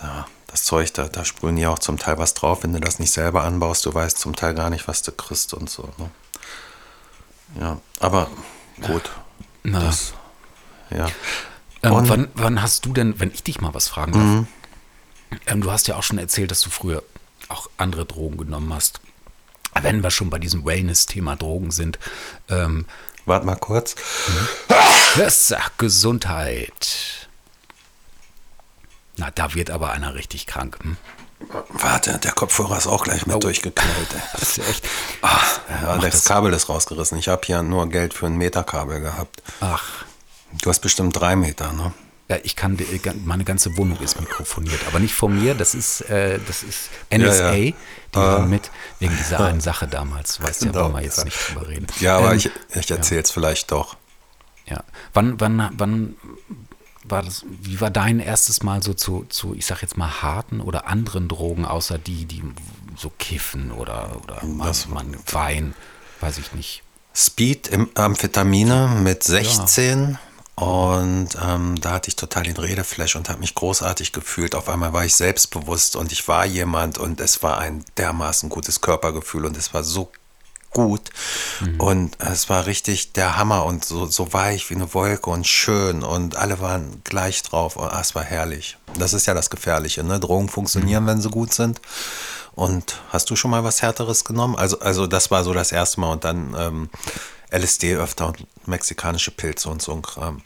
[0.00, 3.00] ja, das Zeug, da, da sprühen die auch zum Teil was drauf, wenn du das
[3.00, 5.88] nicht selber anbaust, du weißt zum Teil gar nicht, was du kriegst und so.
[5.98, 6.10] Ne?
[7.60, 8.30] Ja, aber
[8.80, 9.10] gut.
[9.64, 9.80] Na.
[9.80, 10.14] Das,
[10.96, 11.08] ja.
[11.82, 15.60] Ähm, Und- wann, wann hast du denn, wenn ich dich mal was fragen darf, ähm,
[15.62, 17.02] du hast ja auch schon erzählt, dass du früher
[17.48, 19.00] auch andere Drogen genommen hast.
[19.80, 21.98] Wenn wir schon bei diesem Wellness-Thema Drogen sind,
[22.50, 22.84] ähm,
[23.24, 23.94] Warte mal kurz.
[25.16, 27.28] das sagt Gesundheit.
[29.16, 30.78] Na, da wird aber einer richtig krank.
[30.82, 30.96] Hm?
[31.70, 33.40] Warte, der Kopfhörer ist auch gleich mit Oh.
[33.40, 34.08] durchgeknallt.
[34.38, 34.88] Das ist echt.
[35.22, 36.24] Ach, ja, das.
[36.24, 37.18] Kabel ist rausgerissen.
[37.18, 39.42] Ich habe hier nur Geld für ein Meterkabel gehabt.
[39.60, 40.04] Ach,
[40.60, 41.92] Du hast bestimmt drei Meter, ne?
[42.28, 42.86] ja, ich kann, die-
[43.24, 45.54] meine ganze Wohnung ist mikrofoniert, aber nicht von mir.
[45.54, 47.52] Das ist, äh, das ist NSA.
[47.52, 47.72] Ja, ja.
[48.14, 50.40] Die hören mit wegen dieser einen Sache damals.
[50.42, 51.86] Weißt du, ja, Genau, wollen wir jetzt nicht drüber reden.
[52.00, 53.96] Ja, aber Ähm, ich, ich erzähle es vielleicht doch.
[54.66, 54.84] Ja.
[55.12, 56.16] Wann, wann, wann
[57.04, 60.60] war das, wie war dein erstes Mal so zu, zu, ich sag jetzt mal, harten
[60.60, 62.42] oder anderen Drogen, außer die, die
[62.96, 65.74] so kiffen oder, oder man, man Wein,
[66.20, 66.82] weiß ich nicht.
[67.14, 70.18] Speed, Amphetamine mit 16
[70.54, 74.54] und ähm, da hatte ich total den Redeflash und habe mich großartig gefühlt.
[74.54, 78.80] Auf einmal war ich selbstbewusst und ich war jemand und es war ein dermaßen gutes
[78.80, 80.12] Körpergefühl und es war so
[80.72, 81.10] gut
[81.78, 86.02] und es war richtig der Hammer und so, so weich wie eine Wolke und schön
[86.02, 87.76] und alle waren gleich drauf.
[87.76, 88.78] Und, ah, es war herrlich.
[88.98, 90.18] Das ist ja das Gefährliche, ne?
[90.18, 91.80] Drogen funktionieren, wenn sie gut sind.
[92.54, 94.56] Und hast du schon mal was Härteres genommen?
[94.56, 96.90] Also, also das war so das erste Mal und dann ähm,
[97.52, 100.42] LSD öfter und mexikanische Pilze und so ein Kram.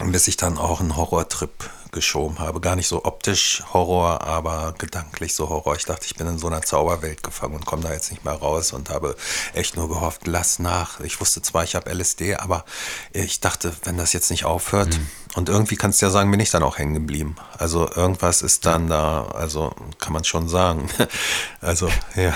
[0.00, 2.60] Und bis ich dann auch einen Horrortrip geschoben habe.
[2.60, 5.74] Gar nicht so optisch Horror, aber gedanklich so Horror.
[5.74, 8.34] Ich dachte, ich bin in so einer Zauberwelt gefangen und komme da jetzt nicht mehr
[8.34, 9.16] raus und habe
[9.54, 11.00] echt nur gehofft, lass nach.
[11.00, 12.64] Ich wusste zwar, ich habe LSD, aber
[13.12, 15.00] ich dachte, wenn das jetzt nicht aufhört,
[15.34, 17.34] und irgendwie kannst du ja sagen, bin ich dann auch hängen geblieben.
[17.58, 20.88] Also irgendwas ist dann da, also kann man schon sagen.
[21.60, 22.34] Also, ja.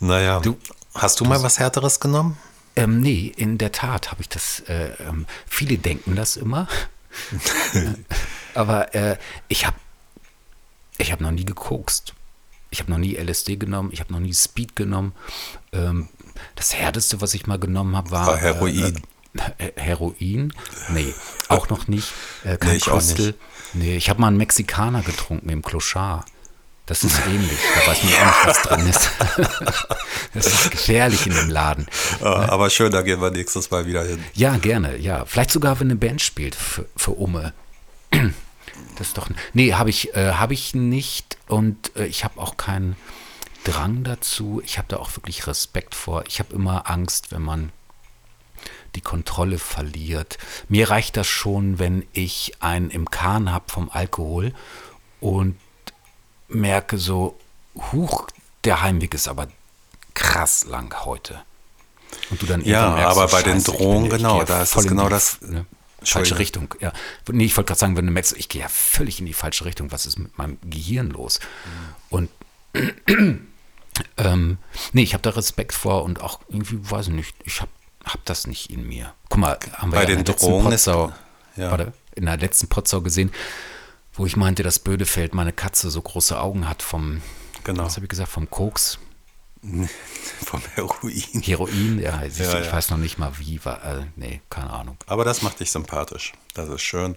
[0.00, 0.40] Naja.
[0.40, 0.58] Du-
[0.96, 2.36] Hast du mal was Härteres genommen?
[2.74, 6.68] Ähm, nee, in der Tat habe ich das, äh, ähm, viele denken das immer,
[8.54, 9.16] aber äh,
[9.48, 9.76] ich habe
[10.98, 12.14] ich hab noch nie gekokst.
[12.70, 15.12] Ich habe noch nie LSD genommen, ich habe noch nie Speed genommen.
[15.72, 16.08] Ähm,
[16.54, 19.00] das Härteste, was ich mal genommen habe, war, War Heroin.
[19.58, 20.52] Äh, äh, Heroin?
[20.90, 21.14] Nee,
[21.48, 22.12] auch noch nicht.
[22.44, 23.34] Äh, kein Nee, nicht.
[23.74, 26.26] Nee, ich habe mal einen Mexikaner getrunken im Clochard.
[26.86, 29.10] Das ist ähnlich, da weiß man auch nicht, was drin ist.
[30.34, 31.86] das ist gefährlich in dem Laden.
[32.20, 34.22] Ah, aber schön, da gehen wir nächstes Mal wieder hin.
[34.34, 35.24] Ja, gerne, ja.
[35.24, 37.52] Vielleicht sogar, wenn eine Band spielt für, für Umme.
[38.96, 39.28] Das ist doch.
[39.54, 42.96] Nee, habe ich, äh, hab ich nicht und äh, ich habe auch keinen
[43.64, 44.62] Drang dazu.
[44.64, 46.24] Ich habe da auch wirklich Respekt vor.
[46.28, 47.72] Ich habe immer Angst, wenn man
[48.94, 50.38] die Kontrolle verliert.
[50.68, 54.52] Mir reicht das schon, wenn ich einen im Kahn habe vom Alkohol
[55.20, 55.56] und
[56.48, 57.38] merke so,
[57.92, 58.26] huch,
[58.64, 59.48] der Heimweg ist aber
[60.14, 61.42] krass lang heute.
[62.30, 64.76] Und du dann Ja, merkst, aber so, bei den Scheiße, bin- ich genau, da ist
[64.76, 65.66] es genau das- Ne,
[65.98, 66.06] Entschuldige.
[66.28, 66.92] falsche Richtung, ja.
[67.30, 69.64] Nee, ich wollte gerade sagen, wenn du merkst, ich gehe ja völlig in die falsche
[69.64, 71.40] Richtung, was ist mit meinem Gehirn los?
[72.10, 72.30] Und
[74.16, 74.58] ähm,
[74.92, 77.70] nee, ich habe da Respekt vor und auch irgendwie, weiß ich nicht, ich habe
[78.04, 79.12] hab das nicht in mir.
[79.28, 81.12] Guck mal, haben wir Bei ja den in der letzten ist- Potsau,
[81.56, 81.70] ja.
[81.70, 83.32] warte, in der letzten Potsau gesehen,
[84.16, 87.22] wo ich meinte, dass Bödefeld meine Katze so große Augen hat vom,
[87.64, 87.84] Genau.
[87.84, 88.98] was habe ich gesagt, vom Koks.
[90.44, 91.42] Vom Heroin.
[91.42, 92.72] Heroin, ja, du, Ja, ich ja.
[92.72, 94.96] weiß noch nicht mal wie, war, äh, nee, keine Ahnung.
[95.06, 96.32] Aber das macht dich sympathisch.
[96.54, 97.14] Das ist schön.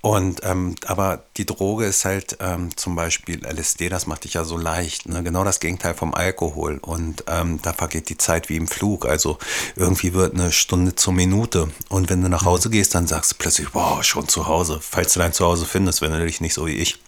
[0.00, 4.44] Und ähm, aber die Droge ist halt ähm, zum Beispiel LSD, das macht dich ja
[4.44, 5.08] so leicht.
[5.08, 5.22] Ne?
[5.22, 6.78] Genau das Gegenteil vom Alkohol.
[6.78, 9.06] Und ähm, da vergeht die Zeit wie im Flug.
[9.06, 9.38] Also
[9.74, 11.68] irgendwie wird eine Stunde zur Minute.
[11.88, 14.78] Und wenn du nach Hause gehst, dann sagst du plötzlich, wow, schon zu Hause.
[14.80, 16.98] Falls du dein Zuhause findest, wenn du dich nicht so wie ich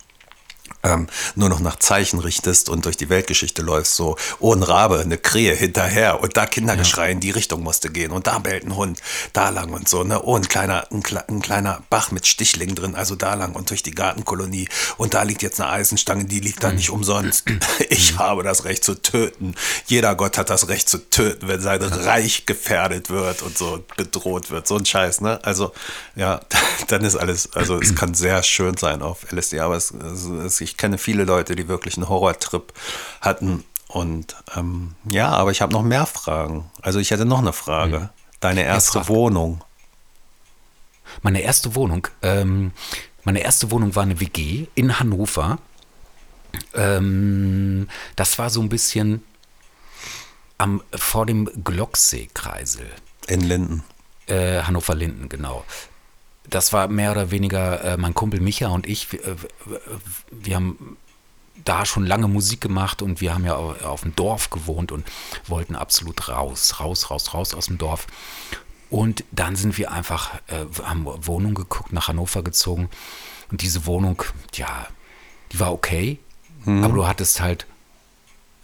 [0.83, 5.01] ähm, nur noch nach Zeichen richtest und durch die Weltgeschichte läufst, so, oh, ein Rabe,
[5.01, 8.77] eine Krähe hinterher und da Kindergeschrei in die Richtung musste gehen und da bellt ein
[8.77, 9.01] Hund,
[9.33, 12.95] da lang und so, ne, oh, ein kleiner, ein, ein kleiner Bach mit Stichlingen drin,
[12.95, 16.63] also da lang und durch die Gartenkolonie und da liegt jetzt eine Eisenstange, die liegt
[16.63, 17.45] da nicht umsonst.
[17.91, 19.55] Ich habe das Recht zu töten.
[19.87, 24.51] Jeder Gott hat das Recht zu töten, wenn sein Reich gefährdet wird und so bedroht
[24.51, 25.73] wird, so ein Scheiß, ne, also,
[26.17, 26.41] ja,
[26.89, 30.68] dann ist alles, also es kann sehr schön sein auf LSD, aber es, es, es,
[30.69, 32.73] ich kenne viele Leute, die wirklich einen Horrortrip
[33.21, 33.65] hatten.
[33.89, 36.71] Und ähm, ja, aber ich habe noch mehr Fragen.
[36.83, 38.11] Also ich hätte noch eine Frage.
[38.41, 39.09] Deine erste.
[39.09, 39.65] Wohnung.
[41.23, 42.73] Meine erste Wohnung, ähm,
[43.25, 45.59] meine erste Wohnung war eine WG in Hannover.
[46.75, 49.25] Ähm, das war so ein bisschen
[50.59, 52.87] am, vor dem Glocksee-Kreisel.
[53.27, 53.85] In Linden.
[54.27, 55.65] Äh, Hannover-Linden, genau.
[56.51, 59.13] Das war mehr oder weniger äh, mein Kumpel Micha und ich.
[59.13, 59.37] Wir, äh,
[60.31, 60.97] wir haben
[61.65, 65.07] da schon lange Musik gemacht und wir haben ja au- auf dem Dorf gewohnt und
[65.47, 68.07] wollten absolut raus, raus, raus, raus aus dem Dorf.
[68.91, 72.89] Und dann sind wir einfach, äh, haben Wohnung geguckt, nach Hannover gezogen.
[73.51, 74.23] Und diese Wohnung,
[74.55, 74.87] ja,
[75.53, 76.19] die war okay,
[76.67, 77.67] aber du hattest halt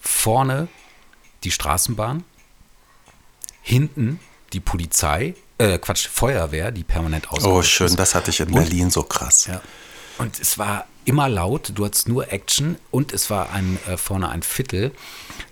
[0.01, 0.68] vorne
[1.44, 2.23] die Straßenbahn,
[3.62, 4.20] hinten
[4.53, 7.44] die Polizei, äh, Quatsch, Feuerwehr, die permanent aus.
[7.44, 9.46] Oh, schön, das hatte ich in Berlin so krass.
[9.46, 9.60] Ja.
[10.18, 14.28] Und es war immer laut, du hattest nur Action und es war ein, äh, vorne
[14.28, 14.92] ein Viertel,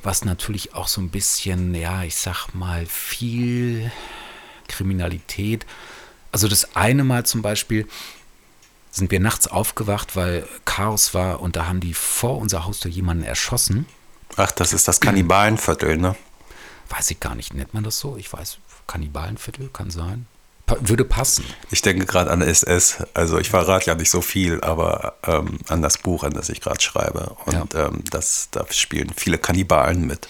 [0.03, 3.91] was natürlich auch so ein bisschen, ja, ich sag mal, viel
[4.69, 5.67] Kriminalität.
[6.31, 7.87] Also das eine Mal zum Beispiel
[8.91, 13.25] sind wir nachts aufgewacht, weil Chaos war und da haben die vor unser Haustür jemanden
[13.25, 13.87] erschossen.
[14.37, 16.17] Ach, das ist das Kannibalenviertel, ne?
[16.89, 18.17] Weiß ich gar nicht, nennt man das so?
[18.17, 20.27] Ich weiß, Kannibalenviertel kann sein.
[20.67, 21.45] Pa würde passen.
[21.73, 22.99] Ich denke gerade an SS.
[23.15, 26.61] Also ich verrate ja nicht so viel, aber ähm, an das Buch, an das ich
[26.61, 27.35] gerade schreibe.
[27.47, 27.87] Und Ja.
[27.89, 30.29] ähm, das, da spielen viele Kannibalen mit.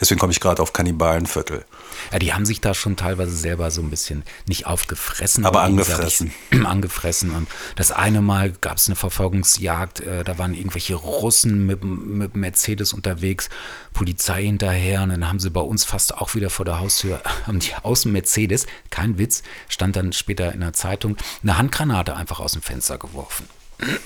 [0.00, 1.64] Deswegen komme ich gerade auf Kannibalenviertel.
[2.12, 6.32] Ja, die haben sich da schon teilweise selber so ein bisschen nicht aufgefressen, Aber angefressen.
[6.64, 7.30] angefressen.
[7.34, 12.36] Und das eine Mal gab es eine Verfolgungsjagd, äh, da waren irgendwelche Russen mit, mit
[12.36, 13.48] Mercedes unterwegs,
[13.92, 17.58] Polizei hinterher und dann haben sie bei uns fast auch wieder vor der Haustür, haben
[17.58, 22.40] die aus dem Mercedes, kein Witz, stand dann später in der Zeitung, eine Handgranate einfach
[22.40, 23.46] aus dem Fenster geworfen.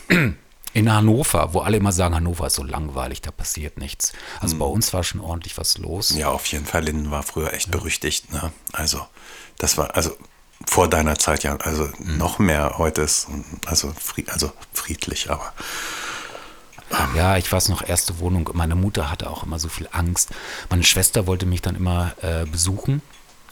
[0.74, 4.12] In Hannover, wo alle immer sagen, Hannover ist so langweilig, da passiert nichts.
[4.40, 6.14] Also bei uns war schon ordentlich was los.
[6.16, 6.84] Ja, auf jeden Fall.
[6.84, 8.32] Linden war früher echt berüchtigt.
[8.32, 8.52] Ne?
[8.72, 9.06] Also,
[9.58, 10.16] das war, also
[10.66, 12.78] vor deiner Zeit ja, also noch mehr.
[12.78, 13.28] Heute ist,
[13.66, 15.52] also, fried, also friedlich, aber
[17.14, 18.50] Ja, ich weiß noch, erste Wohnung.
[18.54, 20.30] Meine Mutter hatte auch immer so viel Angst.
[20.70, 23.02] Meine Schwester wollte mich dann immer äh, besuchen.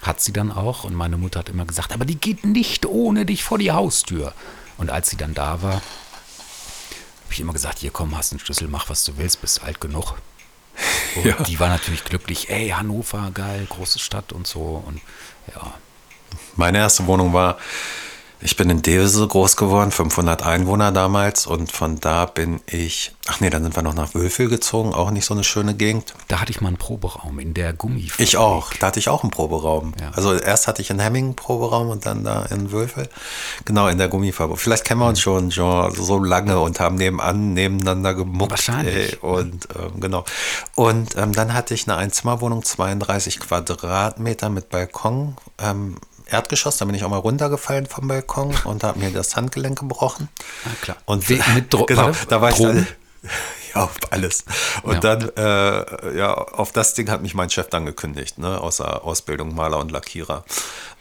[0.02, 0.84] Hat sie dann auch.
[0.84, 4.32] Und meine Mutter hat immer gesagt, aber die geht nicht ohne dich vor die Haustür.
[4.78, 5.82] Und als sie dann da war,
[7.30, 9.80] habe ich immer gesagt, hier komm, hast einen Schlüssel, mach was du willst, bist alt
[9.80, 10.14] genug.
[11.14, 11.40] Und Ja.
[11.44, 12.50] die war natürlich glücklich.
[12.50, 14.82] Ey, Hannover, geil, große Stadt und so.
[14.84, 15.00] Und
[15.54, 15.74] ja,
[16.56, 17.58] Meine erste Wohnung war,
[18.42, 23.40] ich bin in Devese groß geworden, 500 Einwohner damals und von da bin ich, ach
[23.40, 26.14] nee, dann sind wir noch nach Wülfel gezogen, auch nicht so eine schöne Gegend.
[26.28, 28.26] da hatte ich mal einen Proberaum in der Gummifabrik.
[28.26, 29.92] Ich auch, da hatte ich auch einen Proberaum.
[30.00, 30.10] Ja.
[30.12, 33.08] Also erst hatte ich in Hemming einen Proberaum und dann da in Wülfel.
[33.66, 34.58] Genau, in der Gummifabrik.
[34.58, 38.52] Vielleicht kennen wir uns schon, schon so lange und haben nebenan, nebeneinander gemuckt.
[38.52, 39.12] Wahrscheinlich.
[39.12, 40.24] Ey, und ähm, genau.
[40.74, 45.36] Und ähm, dann hatte ich eine Einzimmerwohnung, 32 Quadratmeter mit Balkon.
[45.58, 45.96] Ähm,
[46.30, 50.28] Erdgeschoss, da bin ich auch mal runtergefallen vom Balkon und habe mir das Handgelenk gebrochen.
[50.64, 50.96] Ah, klar.
[51.06, 52.86] Und We- mit Dro- genau, da war ich Drogen?
[53.22, 53.30] dann,
[53.74, 54.44] ja, auf alles.
[54.82, 55.16] Und Ja.
[55.16, 59.54] dann, äh, ja, auf das Ding hat mich mein Chef dann gekündigt, ne, außer Ausbildung
[59.54, 60.44] Maler und Lackierer.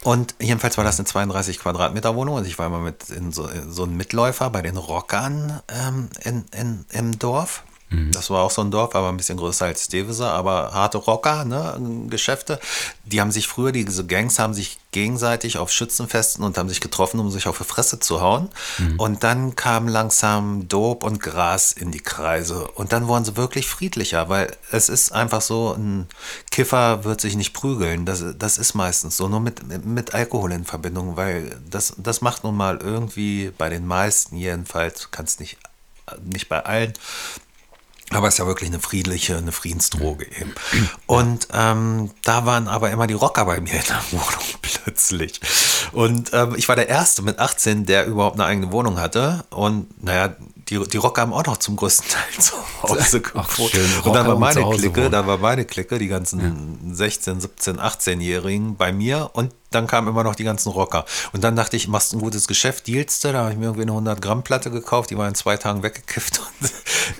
[0.03, 3.47] Und jedenfalls war das eine 32 Quadratmeter Wohnung und ich war immer mit in so,
[3.47, 7.63] in so ein Mitläufer bei den Rockern ähm, in, in, im Dorf.
[7.91, 11.43] Das war auch so ein Dorf, aber ein bisschen größer als Devese, aber harte Rocker,
[11.43, 12.60] ne, Geschäfte.
[13.04, 17.19] Die haben sich früher, diese Gangs haben sich gegenseitig auf Schützenfesten und haben sich getroffen,
[17.19, 18.49] um sich auf die Fresse zu hauen.
[18.97, 22.67] Und dann kam langsam Dope und Gras in die Kreise.
[22.75, 26.08] Und dann wurden sie wirklich friedlicher, weil es ist einfach so, ein
[26.52, 28.06] Kiffer wird sich nicht prügeln.
[28.06, 32.43] Das, das ist meistens so, nur mit, mit Alkohol in Verbindung, weil das, das macht
[32.43, 35.58] nun mal irgendwie bei den meisten jedenfalls, kann es nicht,
[36.23, 36.93] nicht bei allen,
[38.11, 40.53] aber es ist ja wirklich eine friedliche, eine Friedensdroge eben.
[41.05, 45.39] Und ähm, da waren aber immer die Rocker bei mir in der Wohnung plötzlich.
[45.91, 49.45] Und ähm, ich war der Erste mit 18, der überhaupt eine eigene Wohnung hatte.
[49.51, 50.35] Und naja,
[50.69, 53.47] die, die Rocker haben auch noch zum größten Teil zu Hause gewohnt.
[53.59, 58.91] Und Rocker war meine Clique, da war meine Clique, die ganzen 16, 17, 18-Jährigen bei
[58.91, 59.29] mir.
[59.33, 61.05] Und dann kamen immer noch die ganzen Rocker.
[61.32, 63.32] Und dann dachte ich, machst ein gutes Geschäft, dealst du.
[63.32, 65.84] Da habe ich mir irgendwie eine 100 Gramm Platte gekauft, die war in zwei Tagen
[65.84, 66.41] weggekifft.
[66.62, 66.71] Und,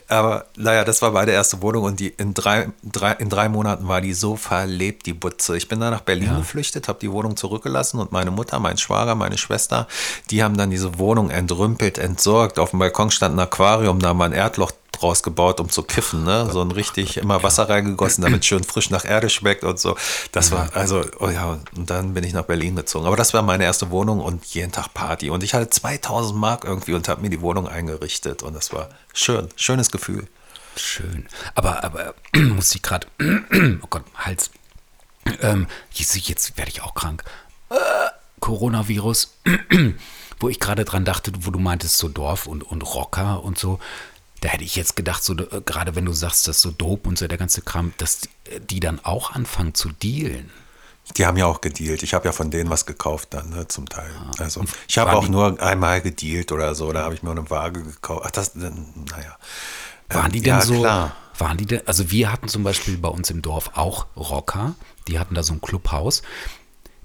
[0.08, 3.88] aber naja, das war meine erste Wohnung und die in drei, drei, in drei Monaten
[3.88, 5.58] war die so verlebt, die Butze.
[5.58, 9.16] Ich bin dann nach Berlin geflüchtet, habe die Wohnung zurückgelassen und meine Mutter, mein Schwager,
[9.16, 9.88] meine Schwester,
[10.30, 12.60] die haben dann diese Wohnung entrümpelt, entsorgt.
[12.60, 15.84] Auf dem Balkon stand ein Aquarium, da haben wir ein Erdloch draus gebaut, um zu
[15.84, 16.50] kiffen, ne?
[16.52, 19.96] So ein richtig immer Wasser reingegossen, damit schön frisch nach Erde schmeckt und so.
[20.32, 23.06] Das war, also, oh ja, und dann bin ich nach Berlin gezogen.
[23.06, 25.30] Aber das war meine erste Wohnung und jeden Tag Party.
[25.30, 28.90] Und ich hatte 2000 Mark irgendwie und habe mir die Wohnung eingerichtet und das war
[29.14, 30.28] schön, schönes Gefühl.
[30.76, 31.28] Schön.
[31.56, 33.08] Aber, aber muss ich gerade.
[33.82, 34.52] oh Gott, Hals.
[35.42, 37.24] Ähm, jetzt, jetzt werde ich auch krank.
[37.70, 37.76] Äh,
[38.40, 39.36] Coronavirus.
[40.40, 43.80] wo ich gerade dran dachte, wo du meintest, so Dorf und, und Rocker und so.
[44.41, 47.17] Da hätte ich jetzt gedacht, so äh, gerade wenn du sagst, dass so Dope und
[47.17, 50.49] so der ganze Kram, dass die, die dann auch anfangen zu dealen.
[51.17, 52.04] Die haben ja auch gedealt.
[52.04, 54.12] Ich habe ja von denen was gekauft dann, ne, zum Teil.
[54.38, 56.91] Also ich habe auch nur einmal gedealt oder so.
[56.93, 58.23] Da habe ich mir eine Waage gekauft.
[58.28, 58.71] Ach, das, naja.
[60.10, 60.80] Waren Ähm, die denn ja, so?
[60.80, 61.15] Klar.
[61.38, 61.82] Waren die denn?
[61.88, 64.75] Also wir hatten zum Beispiel bei uns im Dorf auch Rocker.
[65.08, 66.21] Die hatten da so ein Clubhaus.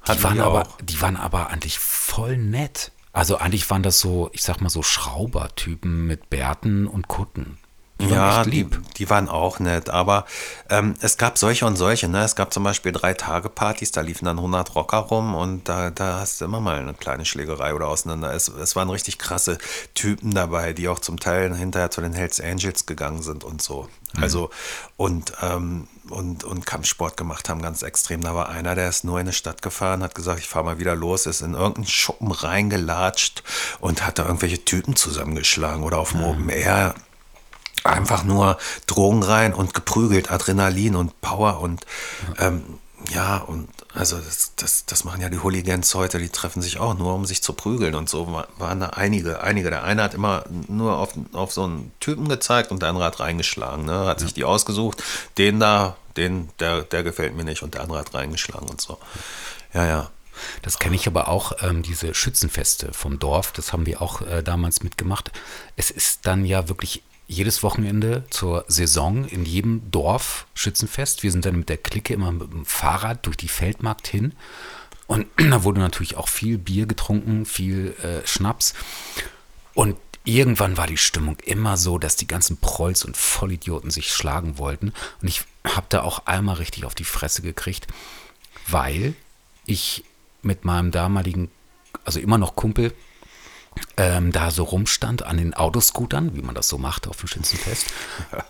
[0.07, 0.77] Die Hatten waren aber, auch.
[0.83, 2.93] die waren aber eigentlich voll nett.
[3.15, 7.59] Also eigentlich waren das so, ich sag mal so Schraubertypen mit Bärten und Kutten.
[8.01, 8.81] Die Ja, die, lieb.
[8.97, 10.25] die waren auch nett, aber
[10.69, 12.09] ähm, es gab solche und solche.
[12.09, 12.25] Ne?
[12.25, 15.91] Es gab zum Beispiel drei Tage Partys, da liefen dann 100 Rocker rum und da,
[15.91, 18.35] da hast du immer mal eine kleine Schlägerei oder auseinander.
[18.35, 19.59] Es, es waren richtig krasse
[19.95, 23.89] Typen dabei, die auch zum Teil hinterher zu den Hells Angels gegangen sind und so.
[24.21, 24.51] Also
[24.97, 28.21] und, ähm, und, und Kampfsport gemacht haben, ganz extrem.
[28.21, 30.79] Da war einer, der ist nur in eine Stadt gefahren, hat gesagt, ich fahre mal
[30.79, 33.43] wieder los, ist in irgendeinen Schuppen reingelatscht
[33.81, 36.95] und hat da irgendwelche Typen zusammengeschlagen oder auf dem Open Air.
[37.85, 41.85] Einfach nur Drogen rein und geprügelt, Adrenalin und Power und
[42.39, 42.79] ähm,
[43.11, 46.95] ja, und also das, das, das machen ja die Hooligans heute, die treffen sich auch
[46.99, 49.71] nur, um sich zu prügeln und so wa- waren da einige, einige.
[49.71, 53.21] Der eine hat immer nur auf, auf so einen Typen gezeigt und der andere hat
[53.21, 54.07] reingeschlagen, ne?
[54.07, 55.03] hat sich die ausgesucht,
[55.39, 58.99] den da, den, der, der gefällt mir nicht und der andere hat reingeschlagen und so.
[59.73, 60.11] Ja, ja.
[60.63, 64.43] Das kenne ich aber auch, ähm, diese Schützenfeste vom Dorf, das haben wir auch äh,
[64.43, 65.31] damals mitgemacht.
[65.77, 71.23] Es ist dann ja wirklich jedes Wochenende zur Saison in jedem Dorf Schützenfest.
[71.23, 74.35] Wir sind dann mit der Clique immer mit dem Fahrrad durch die Feldmarkt hin.
[75.07, 78.75] Und da wurde natürlich auch viel Bier getrunken, viel äh, Schnaps.
[79.75, 84.59] Und irgendwann war die Stimmung immer so, dass die ganzen Prolls und Vollidioten sich schlagen
[84.59, 84.93] wollten.
[85.21, 87.87] Und ich habe da auch einmal richtig auf die Fresse gekriegt,
[88.67, 89.15] weil
[89.67, 90.05] ich
[90.43, 91.51] mit meinem damaligen,
[92.05, 92.93] also immer noch Kumpel,
[93.97, 97.87] ähm, da so rumstand an den Autoscootern, wie man das so macht auf dem Schützenfest.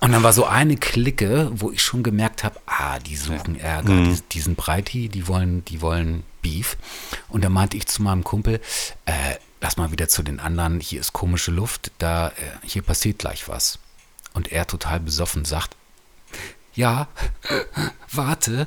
[0.00, 4.04] Und dann war so eine Clique, wo ich schon gemerkt habe, ah, die suchen Ärger,
[4.04, 6.76] die, die sind Breiti, die wollen, die wollen Beef.
[7.28, 8.60] Und da meinte ich zu meinem Kumpel,
[9.06, 12.32] äh, lass mal wieder zu den anderen, hier ist komische Luft, da, äh,
[12.62, 13.78] hier passiert gleich was.
[14.32, 15.76] Und er total besoffen sagt,
[16.74, 17.08] ja,
[18.12, 18.66] warte,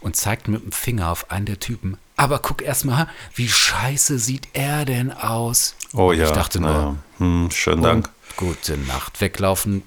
[0.00, 1.98] und zeigt mit dem Finger auf einen der Typen.
[2.18, 5.74] Aber guck erst mal, wie scheiße sieht er denn aus?
[5.94, 6.24] Oh ja.
[6.26, 6.96] Ich dachte nur, naja.
[7.18, 8.10] hm, schönen Dank.
[8.30, 9.20] und gute Nacht.
[9.20, 9.84] Weglaufen,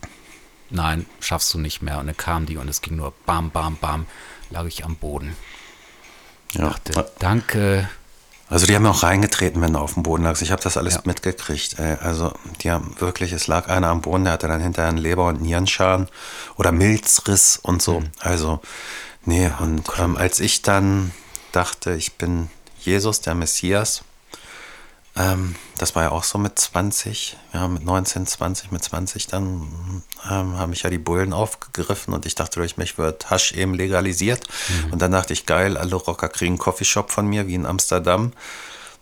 [0.69, 1.99] nein, schaffst du nicht mehr.
[1.99, 4.05] Und dann kam die und es ging nur bam, bam, bam,
[4.49, 5.35] lag ich am Boden.
[6.53, 6.69] Ja.
[6.69, 7.89] Dachte, danke.
[8.49, 10.41] Also die haben auch reingetreten, wenn du auf dem Boden lagst.
[10.41, 11.01] Ich habe das alles Ja.
[11.05, 11.79] mitgekriegt.
[11.79, 11.95] Ey.
[12.01, 15.27] Also die haben wirklich, es lag einer am Boden, der hatte dann hinterher einen Leber-
[15.27, 16.07] und Nierenschaden
[16.55, 18.03] oder Milzriss und so.
[18.19, 18.61] Also
[19.25, 21.11] nee, und ähm, als ich dann
[21.51, 24.03] dachte, ich bin Jesus, der Messias,
[25.15, 30.03] ähm, das war ja auch so mit 20, ja, mit 19, 20, mit 20 dann
[30.29, 33.73] ähm, haben mich ja die Bullen aufgegriffen und ich dachte, durch mich wird Hasch eben
[33.73, 34.47] legalisiert.
[34.91, 38.31] Und dann dachte ich, geil, alle Rocker kriegen einen Coffeeshop von mir, wie in Amsterdam.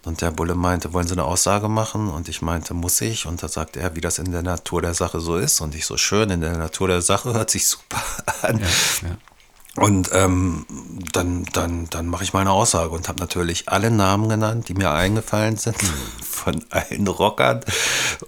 [0.06, 2.10] Und der Bulle meinte, wollen Sie eine Aussage machen?
[2.10, 3.26] Und ich meinte, muss ich?
[3.26, 5.60] Und da sagt er, wie das in der Natur der Sache so ist.
[5.60, 8.02] Und ich so, schön, in der Natur der Sache hört sich super
[8.42, 8.60] an.
[8.60, 9.18] Ja.
[9.76, 10.66] Und ähm,
[11.14, 14.92] dann, dann, dann mache ich meine Aussage und habe natürlich alle Namen genannt, die mir
[14.92, 15.78] eingefallen sind,
[16.30, 17.62] von allen Rockern.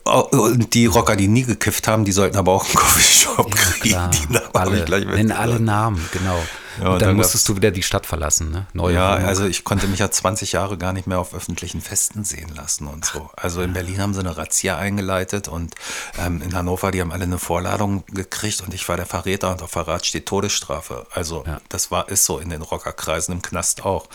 [0.05, 3.89] Oh, Und die Rocker, die nie gekifft haben, die sollten aber auch einen Coffeeshop kriegen.
[3.89, 5.59] Klar, Die Namen alle, ich gleich nenn alle.
[5.59, 6.39] Namen, genau.
[6.79, 8.65] Ja, und und dann, dann musstest du wieder die Stadt verlassen, ne?
[8.73, 9.27] Neue Ja, Wohnung.
[9.27, 12.87] also ich konnte mich ja 20 Jahre gar nicht mehr auf öffentlichen Festen sehen lassen
[12.87, 13.29] und so.
[13.35, 15.75] Also in Berlin haben sie eine Razzia eingeleitet und
[16.17, 19.61] ähm, in Hannover, die haben alle eine Vorladung gekriegt und ich war der Verräter und
[19.61, 21.07] auf Verrat steht Todesstrafe.
[21.11, 21.59] Also Ja.
[21.69, 24.07] das war, ist so in den Rockerkreisen im Knast auch.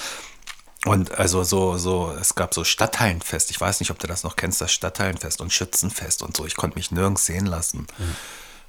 [0.85, 3.51] Und also so, so, es gab so Stadtteilenfest.
[3.51, 6.47] Ich weiß nicht, ob du das noch kennst, das Stadtteilenfest und Schützenfest und so.
[6.47, 7.88] Ich konnte mich nirgends sehen lassen.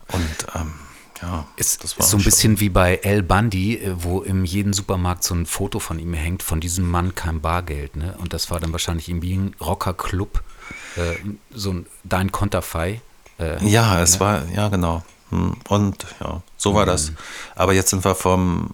[0.07, 0.73] Und ähm,
[1.21, 4.45] ja, Ist, das war ist so ein bisschen wie bei El Bundy, äh, wo in
[4.45, 7.95] jedem Supermarkt so ein Foto von ihm hängt, von diesem Mann kein Bargeld.
[7.95, 8.15] Ne?
[8.19, 10.43] Und das war dann wahrscheinlich irgendwie ein Rockerclub,
[10.95, 11.15] äh,
[11.51, 13.01] so ein Dein Konterfei.
[13.39, 15.03] Äh, Ja, es war, ja, genau.
[15.29, 17.11] Hm, Und ja, so war das.
[17.55, 18.69] Aber jetzt sind wir vom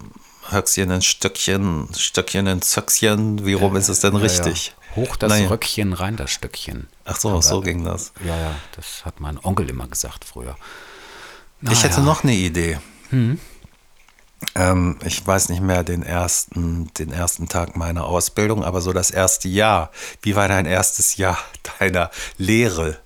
[0.50, 3.46] Höchstchen in Stöckchen, Stöckchen in Zöckchen.
[3.46, 4.68] Wie rum ist es denn richtig?
[4.68, 4.96] Ja.
[4.96, 5.48] Hoch das Naja.
[5.48, 6.88] Röckchen, rein das Stöckchen.
[7.06, 8.12] Ach so, so ging das.
[8.24, 10.56] Ja, ja, das hat mein Onkel immer gesagt früher.
[11.72, 12.06] Ich hätte Naja.
[12.06, 12.78] noch eine Idee.
[14.56, 19.10] Ähm, ich weiß nicht mehr den ersten, den ersten Tag meiner Ausbildung, aber so das
[19.12, 19.92] erste Jahr.
[20.22, 21.38] Wie war dein erstes Jahr
[21.80, 23.00] deiner Lehre?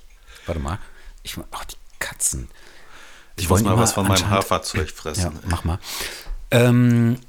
[0.45, 0.79] Warte mal.
[1.23, 2.49] Ich, ach, die Katzen.
[3.37, 5.39] Die Ich muss mal was von meinem Haferzeug Ja, fressen.
[5.45, 5.79] mach mal.
[6.49, 7.19] Ähm,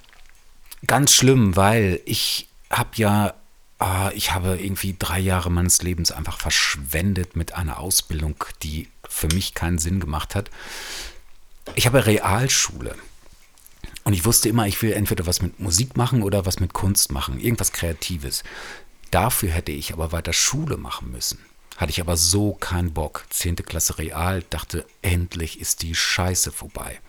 [0.86, 3.34] ganz schlimm, weil ich habe ja,
[3.78, 9.26] ah, ich habe irgendwie drei Jahre meines Lebens einfach verschwendet mit einer Ausbildung, die für
[9.28, 10.50] mich keinen Sinn gemacht hat.
[11.74, 12.94] Ich habe Realschule.
[14.04, 17.12] Und ich wusste immer, ich will entweder was mit Musik machen oder was mit Kunst
[17.12, 18.42] machen, irgendwas Kreatives.
[19.10, 21.38] Dafür hätte ich aber weiter Schule machen müssen.
[21.76, 23.24] Hatte ich aber so keinen Bock.
[23.30, 27.00] Zehnte Klasse Real, dachte, endlich ist die Scheiße vorbei.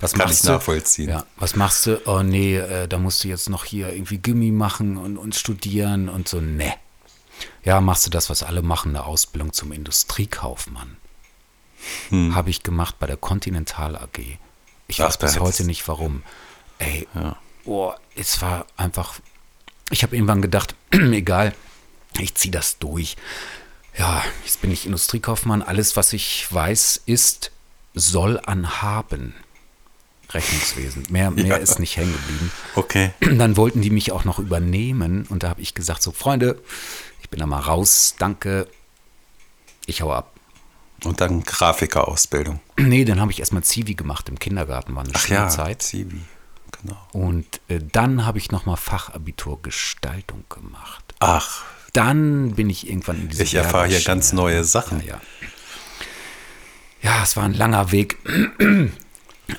[0.00, 0.52] Was Kann machst ich du?
[0.52, 1.08] nachvollziehen.
[1.08, 2.00] Ja, was machst du?
[2.06, 6.08] Oh nee, äh, da musst du jetzt noch hier irgendwie Gimmi machen und, und studieren
[6.08, 6.40] und so.
[6.40, 6.72] Nee.
[7.64, 10.96] Ja, machst du das, was alle machen, eine Ausbildung zum Industriekaufmann.
[12.10, 14.18] Habe ich gemacht bei der Continental AG.
[14.86, 16.22] Ich Ach, weiß bis heute nicht warum.
[16.78, 17.06] Ey,
[17.64, 19.14] boah, es war einfach.
[19.90, 21.54] Ich habe irgendwann gedacht, egal,
[22.18, 23.16] ich ziehe das durch.
[23.96, 25.62] Ja, jetzt bin ich Industriekaufmann.
[25.62, 27.52] Alles, was ich weiß, ist,
[27.94, 29.34] soll an haben.
[30.30, 31.04] Rechnungswesen.
[31.10, 31.56] Mehr, mehr Ja.
[31.56, 32.50] ist nicht hängen geblieben.
[32.74, 33.12] Okay.
[33.20, 36.60] Dann wollten die mich auch noch übernehmen und da habe ich gesagt, so Freunde,
[37.22, 38.66] ich bin da mal raus, danke,
[39.86, 40.33] ich hau ab.
[41.04, 42.60] Und dann Grafikerausbildung.
[42.78, 45.82] Nee, dann habe ich erstmal Zivi gemacht im Kindergarten, war eine Ach schöne ja, Zeit.
[45.82, 46.20] Zivi.
[46.82, 46.98] Genau.
[47.12, 51.04] Und äh, dann habe ich nochmal Fachabitur Gestaltung gemacht.
[51.20, 55.00] Ach, Dann bin ich irgendwann in diese ich erfahre hier ganz neue Sachen.
[55.00, 55.20] Ja, ja.
[57.02, 58.18] ja, es war ein langer Weg.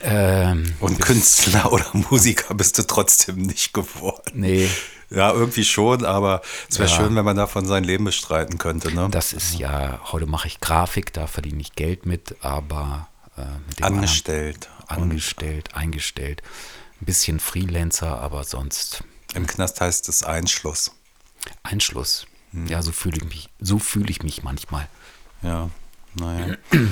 [0.01, 4.31] ähm, Und Künstler oder Musiker bist du trotzdem nicht geworden.
[4.33, 4.69] nee,
[5.09, 6.95] Ja, irgendwie schon, aber es wäre Ja.
[6.95, 8.93] schön, wenn man davon sein Leben bestreiten könnte.
[8.93, 9.07] Ne?
[9.11, 13.83] das ist ja, heute mache ich Grafik, da verdiene ich Geld mit, aber äh, mit
[13.83, 14.69] Angestellt.
[14.87, 16.41] anderen- angestellt, eingestellt.
[17.01, 19.03] Ein bisschen Freelancer, aber sonst
[19.33, 20.91] Im Knast heißt es Einschluss.
[21.63, 22.25] Einschluss.
[22.67, 24.87] Ja, so fühle ich mich, so fühle ich mich manchmal.
[25.41, 25.69] Ja,
[26.15, 26.55] naja.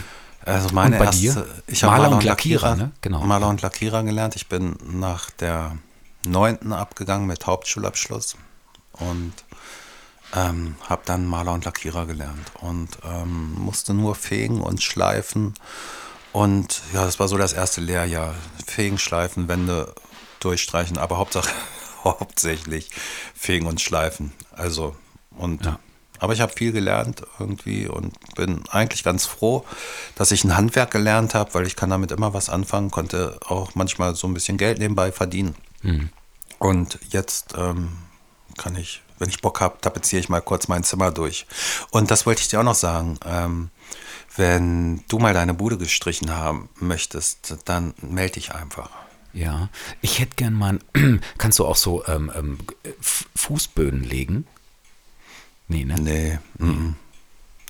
[0.46, 1.48] Also meine Und bei erste, dir?
[1.68, 2.92] ich habe Maler Maler, und und Lackierer, Lackierer, ne?
[3.00, 3.22] Genau.
[3.22, 4.36] Maler und Lackierer gelernt.
[4.36, 5.78] Ich bin nach der
[6.26, 8.36] neunten abgegangen mit Hauptschulabschluss
[8.94, 9.34] und
[10.36, 15.54] ähm, habe dann Maler und Lackierer gelernt und ähm, musste nur fegen und schleifen.
[16.32, 18.34] Und ja, das war so das erste Lehrjahr.
[18.66, 19.94] Fegen, schleifen, Wände
[20.40, 21.50] durchstreichen, aber Hauptsache,
[22.04, 22.90] hauptsächlich
[23.36, 24.34] fegen und schleifen.
[24.52, 24.96] Also,
[25.38, 25.80] und Ja.
[26.20, 29.66] aber ich habe viel gelernt irgendwie und bin eigentlich ganz froh,
[30.16, 33.76] dass ich ein Handwerk gelernt habe, weil ich kann damit immer was anfangen, konnte auch
[33.76, 35.56] manchmal so ein bisschen Geld nebenbei verdienen.
[36.60, 37.90] Und jetzt ähm,
[38.58, 41.46] kann ich, wenn ich Bock habe, tapeziere ich mal kurz mein Zimmer durch.
[41.92, 43.20] Und das wollte ich dir auch noch sagen.
[43.26, 43.70] Ähm,
[44.36, 48.90] wenn du mal deine Bude gestrichen haben möchtest, dann melde dich einfach.
[49.34, 49.70] Ja,
[50.02, 50.80] ich hätte gern mal,
[51.38, 52.60] kannst du auch so ähm, ähm,
[53.36, 54.48] Fußböden legen?
[55.68, 56.00] Nee, ne?
[56.00, 56.96] Nee, mm,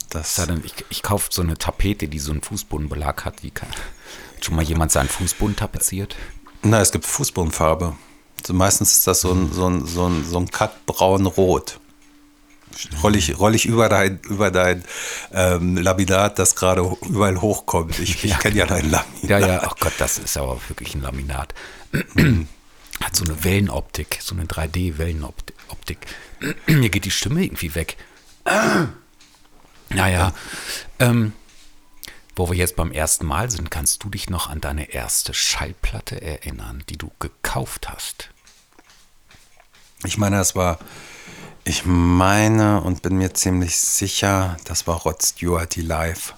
[0.09, 3.43] das Sei denn, ich, ich kaufe so eine Tapete, die so einen Fußbodenbelag hat.
[3.43, 3.69] Die kann,
[4.35, 6.15] hat schon mal jemand seinen Fußboden tapeziert?
[6.63, 7.95] Na, es gibt Fußbodenfarbe.
[8.45, 11.79] So, meistens ist das so ein, so ein, so ein, so ein kackbraun-rot.
[13.03, 14.83] Roll ich, roll ich über dein, über dein
[15.31, 17.99] ähm, Laminat, das gerade überall hochkommt.
[17.99, 18.37] Ich, ich Ja.
[18.37, 19.23] kenne ja dein Laminat.
[19.29, 21.53] Ja, ja, ach Gott, das ist aber wirklich ein Laminat.
[23.03, 25.97] Hat so eine Wellenoptik, so eine 3D-Wellenoptik.
[26.67, 27.97] Mir geht die Stimme irgendwie weg.
[29.89, 30.33] Naja,
[30.97, 31.33] ähm,
[32.35, 36.21] wo wir jetzt beim ersten Mal sind, kannst du dich noch an deine erste Schallplatte
[36.21, 38.29] erinnern, die du gekauft hast?
[40.05, 40.79] Ich meine, das war,
[41.63, 46.33] ich meine und bin mir ziemlich sicher, das war Rod Stewart, die Live.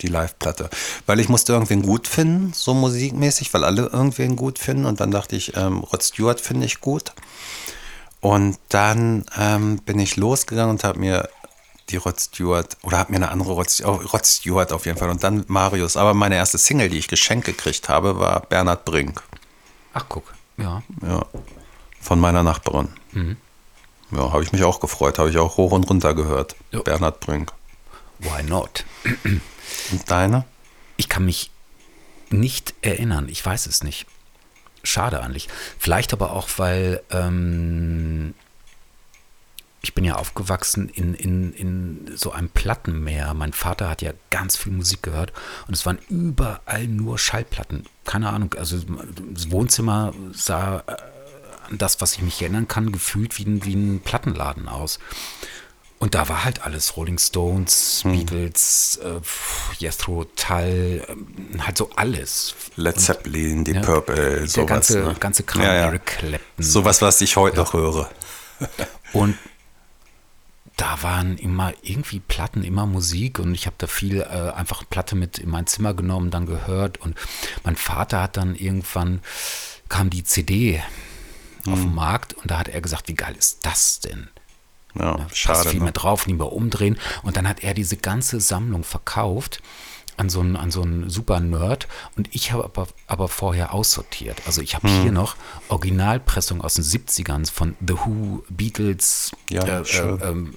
[0.00, 0.70] Die Live-Platte.
[1.06, 4.86] Weil ich musste irgendwen gut finden, so musikmäßig, weil alle irgendwen gut finden.
[4.86, 7.12] Und dann dachte ich, ähm, Rod Stewart finde ich gut.
[8.20, 11.28] Und dann ähm, bin ich losgegangen und habe mir
[11.90, 15.10] die Rod Stewart, oder habe mir eine andere Rod, oh, Rod Stewart auf jeden Fall.
[15.10, 15.96] Und dann Marius.
[15.96, 19.22] Aber meine erste Single, die ich geschenkt gekriegt habe, war Bernhard Brink.
[19.94, 20.82] Ach, guck, ja.
[21.02, 21.26] Ja,
[22.00, 22.88] von meiner Nachbarin.
[24.10, 26.56] Ja, habe ich mich auch gefreut, habe ich auch hoch und runter gehört.
[26.70, 26.80] Ja.
[26.80, 27.52] Bernhard Brink.
[28.18, 28.84] Why not?
[29.24, 30.44] Und deine?
[30.96, 31.50] Ich kann mich
[32.30, 33.28] nicht erinnern.
[33.28, 34.06] Ich weiß es nicht.
[34.84, 35.48] Schade eigentlich.
[35.78, 38.34] Vielleicht aber auch, weil ähm,
[39.84, 43.34] ich bin ja aufgewachsen in, in, in so einem Plattenmeer.
[43.34, 45.32] Mein Vater hat ja ganz viel Musik gehört
[45.66, 47.84] und es waren überall nur Schallplatten.
[48.04, 48.54] Keine Ahnung.
[48.56, 48.78] Also
[49.32, 50.96] das Wohnzimmer sah äh,
[51.68, 55.00] an das, was ich mich erinnern kann, gefühlt wie ein, wie ein Plattenladen aus.
[55.98, 59.20] Und da war halt alles, Rolling Stones, Beatles, äh,
[59.78, 61.26] Jethro Tull, ähm,
[61.64, 62.54] halt so alles.
[62.74, 64.66] Led Zeppelin, die Ja, Purple, der sowas.
[64.68, 65.14] ganze, ne?
[65.20, 65.80] ganze Kram, Ja, ja.
[65.86, 66.40] Eric Clapton.
[66.64, 68.10] Sowas, was ich heute noch höre.
[69.12, 69.36] Und
[70.82, 75.14] da waren immer irgendwie Platten, immer Musik und ich habe da viel äh, einfach Platte
[75.14, 77.16] mit in mein Zimmer genommen, dann gehört und
[77.62, 79.20] mein Vater hat dann irgendwann,
[79.88, 80.82] kam die CD
[81.68, 81.82] auf Mhm.
[81.82, 84.28] den Markt und da hat er gesagt, wie geil ist das denn?
[84.98, 85.68] Ja, Passt schade.
[85.70, 85.84] viel Ne?
[85.84, 86.98] mehr drauf, nie mehr umdrehen.
[87.22, 89.62] Und dann hat er diese ganze Sammlung verkauft
[90.16, 94.42] an so einen, an so einen super Nerd und ich habe aber, aber vorher aussortiert.
[94.46, 95.02] Also ich habe Hm.
[95.02, 95.36] hier noch
[95.68, 100.54] Originalpressung aus den 70ern von The Who, Beatles, Ja, äh, äh, ähm,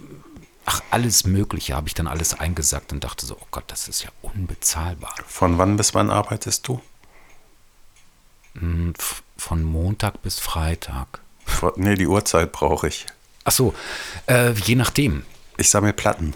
[0.65, 4.03] ach, alles Mögliche habe ich dann alles eingesackt und dachte so, oh Gott, das ist
[4.03, 5.13] ja unbezahlbar.
[5.27, 6.81] Von wann bis wann arbeitest du?
[8.53, 8.93] Hm,
[9.37, 11.19] Von Montag bis Freitag.
[11.75, 13.05] Nee, die Uhrzeit brauche ich.
[13.43, 13.73] Ach so,
[14.27, 15.25] äh, je nachdem.
[15.57, 16.33] Ich sammle Platten.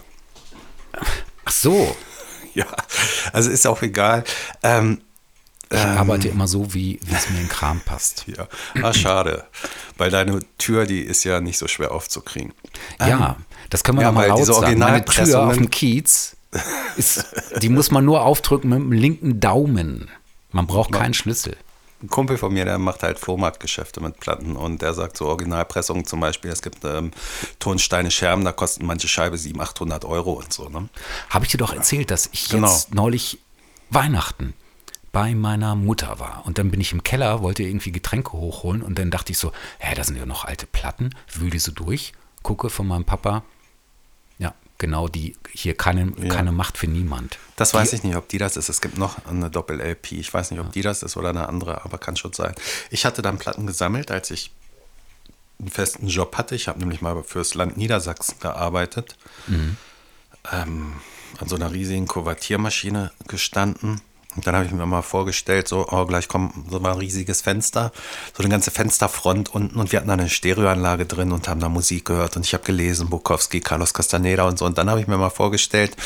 [1.44, 1.96] Ach so,
[2.54, 2.66] ja,
[3.32, 4.24] also ist auch egal.
[4.62, 5.02] Ähm,
[5.72, 8.24] Ich arbeite immer so, wie es mir in Kram passt.
[8.26, 8.48] ja,
[8.82, 9.44] ah, schade.
[9.96, 12.52] Weil deine Tür, die ist ja nicht so schwer aufzukriegen.
[12.98, 13.36] Ja,
[13.70, 14.78] das können wir ja, mal weil laut diese sagen.
[14.78, 16.36] Meine Tür auf dem Kiez,
[16.96, 17.26] ist,
[17.62, 20.10] die muss man nur aufdrücken mit dem linken Daumen.
[20.52, 21.56] Man braucht keinen Schlüssel.
[22.02, 26.06] Ein Kumpel von mir, der macht halt Flohmarktgeschäfte mit Platten und der sagt so Originalpressungen
[26.06, 27.10] zum Beispiel, es gibt ähm,
[27.58, 30.68] Tonsteine Scherben, da kosten manche Scheibe 700, 800 Euro und so.
[30.70, 30.88] Ne?
[31.28, 32.68] Habe ich dir doch erzählt, dass ich Genau.
[32.68, 33.38] jetzt neulich
[33.90, 34.54] Weihnachten
[35.12, 36.42] bei meiner Mutter war.
[36.46, 39.52] Und dann bin ich im Keller, wollte irgendwie Getränke hochholen und dann dachte ich so,
[39.78, 41.14] hä, da sind ja noch alte Platten.
[41.32, 43.42] Wühle die so durch, gucke von meinem Papa.
[44.38, 47.38] Ja, genau die, hier keine, keine Macht für niemand.
[47.56, 48.68] Das weiß ich nicht, ob die das ist.
[48.68, 50.12] Es gibt noch eine Doppel-LP.
[50.12, 52.54] Ich weiß nicht, ob die das ist oder eine andere, aber kann schon sein.
[52.90, 54.52] Ich hatte dann Platten gesammelt, als ich
[55.58, 56.54] einen festen Job hatte.
[56.54, 59.16] Ich habe nämlich mal fürs Land Niedersachsen gearbeitet.
[60.52, 60.94] Ähm,
[61.38, 64.00] an so einer riesigen Kuvertiermaschine gestanden.
[64.36, 67.92] Und dann habe ich mir mal vorgestellt, so, oh, gleich kommt so ein riesiges Fenster,
[68.36, 71.68] so eine ganze Fensterfront unten und wir hatten da eine Stereoanlage drin und haben da
[71.68, 74.66] Musik gehört und ich habe gelesen, Bukowski, Carlos Castaneda und so.
[74.66, 75.96] Und dann habe ich mir mal vorgestellt,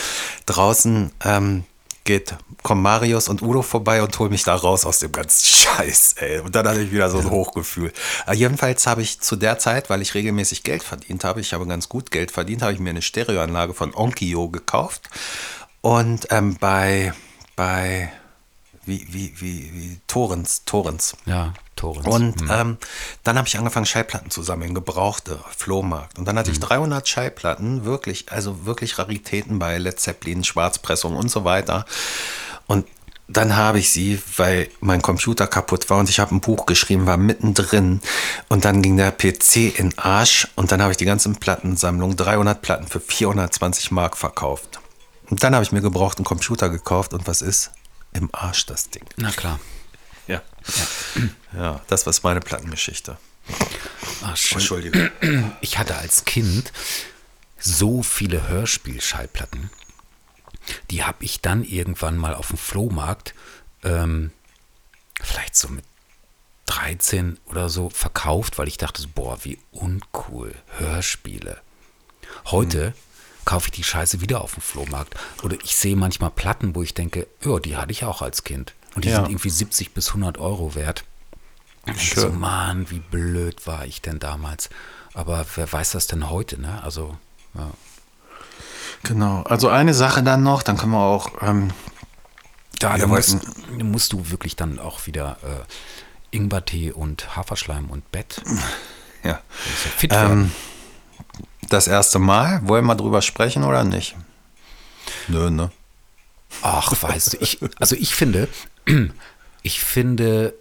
[0.46, 1.64] draußen ähm,
[2.04, 6.14] geht, kommen Marius und Udo vorbei und holen mich da raus aus dem ganzen Scheiß,
[6.18, 6.40] ey.
[6.40, 7.92] Und dann hatte ich wieder so ein Hochgefühl.
[8.24, 11.66] Aber jedenfalls habe ich zu der Zeit, weil ich regelmäßig Geld verdient habe, ich habe
[11.66, 15.08] ganz gut Geld verdient, habe ich mir eine Stereoanlage von Onkyo gekauft.
[15.80, 17.12] Und ähm, bei,
[17.56, 18.12] bei,
[18.84, 21.16] wie, wie, wie, wie, Torrens, Torrens.
[21.26, 22.06] Ja, Torrens.
[22.06, 22.78] Und ähm,
[23.22, 26.18] dann habe ich angefangen, Schallplatten zu sammeln, gebrauchte, Flohmarkt.
[26.18, 31.30] Und dann hatte ich 300 Schallplatten, wirklich, also wirklich Raritäten bei Led Zeppelin, Schwarzpressung und
[31.30, 31.84] so weiter.
[32.66, 32.86] Und
[33.26, 37.06] dann habe ich sie, weil mein Computer kaputt war und ich habe ein Buch geschrieben,
[37.06, 38.00] war mittendrin
[38.48, 42.60] und dann ging der PC in Arsch und dann habe ich die ganzen Plattensammlung, 300
[42.60, 44.80] Platten für 420 Mark verkauft.
[45.30, 47.70] Und dann habe ich mir gebraucht einen Computer gekauft und was ist?
[48.12, 49.04] Im Arsch das Ding.
[49.16, 49.58] Na klar.
[50.26, 50.42] Ja.
[51.52, 53.18] Ja, das war meine Plattengeschichte.
[54.22, 54.58] Ach, schön.
[54.58, 55.10] Entschuldigung.
[55.60, 56.72] Ich hatte als Kind
[57.58, 59.70] so viele Hörspielschallplatten.
[60.90, 63.34] Die habe ich dann irgendwann mal auf dem Flohmarkt,
[63.82, 64.32] ähm,
[65.20, 65.84] vielleicht so mit
[66.66, 70.54] 13 oder so, verkauft, weil ich dachte, so, boah, wie uncool.
[70.78, 71.60] Hörspiele.
[72.46, 72.94] Heute
[73.44, 75.14] kaufe ich die Scheiße wieder auf dem Flohmarkt.
[75.42, 78.74] Oder ich sehe manchmal Platten, wo ich denke, ja, die hatte ich auch als Kind.
[78.94, 79.16] Und die Ja.
[79.16, 81.04] sind irgendwie 70 bis 100 Euro wert.
[81.98, 82.22] Schön.
[82.22, 84.70] so, Mann, wie blöd war ich denn damals.
[85.12, 86.82] Aber wer weiß das denn heute, ne?
[86.82, 87.16] Also,
[87.54, 87.70] ja.
[89.02, 89.42] Genau.
[89.42, 91.30] Also eine Sache dann noch, dann können wir auch.
[91.42, 91.72] Ähm,
[92.78, 93.38] Da Wir musst,
[93.70, 98.40] musst du wirklich dann auch wieder äh, Ingwertee und Haferschleim und Bett.
[99.22, 99.30] ja.
[99.30, 99.40] Ja
[99.96, 100.52] fit werden.
[101.68, 104.16] Das erste Mal, wollen wir drüber sprechen oder nicht?
[105.28, 105.70] Nö, ne?
[106.62, 108.48] Ach, weißt du, ich, also ich finde,
[109.62, 110.54] ich finde,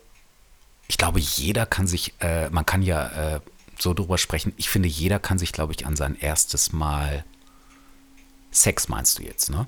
[0.88, 3.40] ich glaube, jeder kann sich, äh, man kann ja äh,
[3.78, 7.24] so drüber sprechen, ich finde, jeder kann sich, glaube ich, an sein erstes Mal
[8.52, 9.68] Sex meinst du jetzt, ne?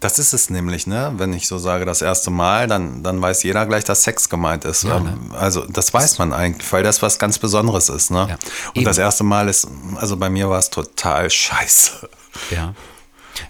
[0.00, 1.12] Das ist es nämlich, ne?
[1.16, 4.64] Wenn ich so sage, das erste Mal, dann, dann weiß jeder gleich, dass Sex gemeint
[4.64, 4.84] ist.
[4.84, 8.26] Ja, Ähm, Also das weiß man eigentlich, weil das was ganz Besonderes ist, ne?
[8.28, 8.38] Ja,
[8.74, 12.08] Und das erste Mal ist, also bei mir war es total scheiße.
[12.50, 12.74] Ja.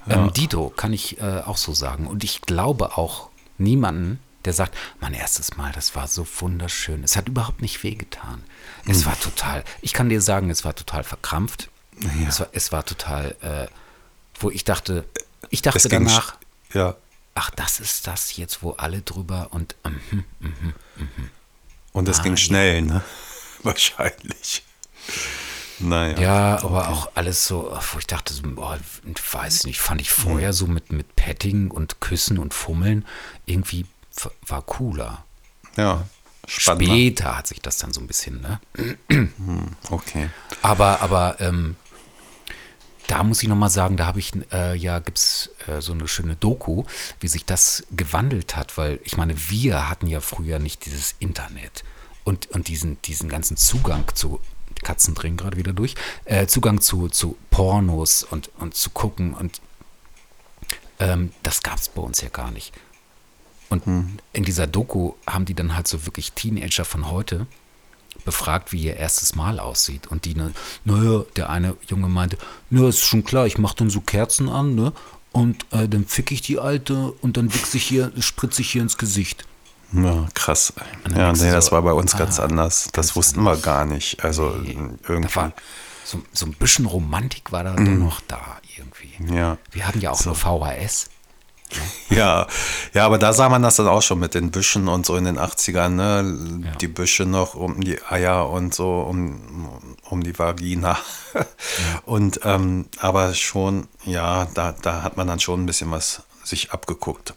[0.08, 2.08] Ähm, Dito kann ich äh, auch so sagen.
[2.08, 7.04] Und ich glaube auch niemanden, der sagt, mein erstes Mal, das war so wunderschön.
[7.04, 8.42] Es hat überhaupt nicht wehgetan.
[8.88, 9.06] Es Hm.
[9.06, 11.68] war total, ich kann dir sagen, es war total verkrampft.
[12.28, 13.68] Es, war, es war total, äh,
[14.40, 15.04] wo ich dachte,
[15.50, 16.36] ich dachte danach,
[16.72, 16.96] Ja.
[17.34, 20.74] ach, das ist das jetzt, wo alle drüber und mhm, mhm.
[21.92, 22.36] Und es Ah, ging ja.
[22.36, 23.02] schnell, ne?
[23.62, 24.62] Wahrscheinlich.
[25.78, 26.18] Naja.
[26.20, 30.10] Ja, aber auch alles so, wo ich dachte, so, boah, ich weiß nicht, fand ich
[30.10, 33.04] vorher so mit, mit Petting und Küssen und Fummeln
[33.44, 33.84] irgendwie
[34.46, 35.24] war cooler.
[35.76, 36.06] Ja.
[36.46, 36.84] Spannend.
[36.84, 38.60] Später hat sich das dann so ein bisschen, ne?
[39.90, 40.30] Okay.
[40.62, 41.76] Aber, aber ähm,
[43.06, 46.08] da muss ich nochmal sagen, da habe ich, äh, ja, gibt es äh, so eine
[46.08, 46.84] schöne Doku,
[47.20, 51.84] wie sich das gewandelt hat, weil ich meine, wir hatten ja früher nicht dieses Internet
[52.24, 54.40] und, und diesen, diesen ganzen Zugang zu,
[54.82, 55.94] Katzen drehen gerade wieder durch,
[56.24, 59.60] äh, Zugang zu, zu Pornos und, und zu gucken und
[60.98, 62.72] ähm, das gab es bei uns ja gar nicht.
[63.68, 63.82] Und
[64.32, 67.48] in dieser Doku haben die dann halt so wirklich Teenager von heute
[68.24, 70.06] befragt, wie ihr erstes Mal aussieht.
[70.08, 70.52] Und die, ne,
[70.84, 72.38] naja, der eine Junge meinte,
[72.70, 74.92] na, ist schon klar, ich mache dann so Kerzen an, ne?
[75.32, 78.82] Und äh, dann fick ich die Alte und dann wichse ich hier, spritze ich hier
[78.82, 79.44] ins Gesicht.
[79.92, 80.72] Ja, krass.
[81.14, 82.88] Ja, nee, das so, war bei uns ah, ganz anders.
[82.92, 84.24] Das wussten wir gar nicht.
[84.24, 85.36] Also Da irgendwie.
[85.36, 85.52] war
[86.04, 88.40] so, so ein bisschen Romantik war da doch noch da
[88.76, 89.34] irgendwie.
[89.34, 89.58] Ja.
[89.72, 90.30] Wir hatten ja auch So.
[90.30, 91.10] nur VHS.
[92.10, 92.46] Ja,
[92.94, 95.24] ja, aber da sah man das dann auch schon mit den Büschen und so in
[95.24, 96.62] den 80ern, ne?
[96.64, 96.70] Ja.
[96.76, 99.76] Die Büsche noch um die Eier und so, um,
[100.08, 100.96] um die Vagina.
[102.04, 106.70] Und ähm, aber schon, ja, da, da hat man dann schon ein bisschen was sich
[106.70, 107.34] abgeguckt.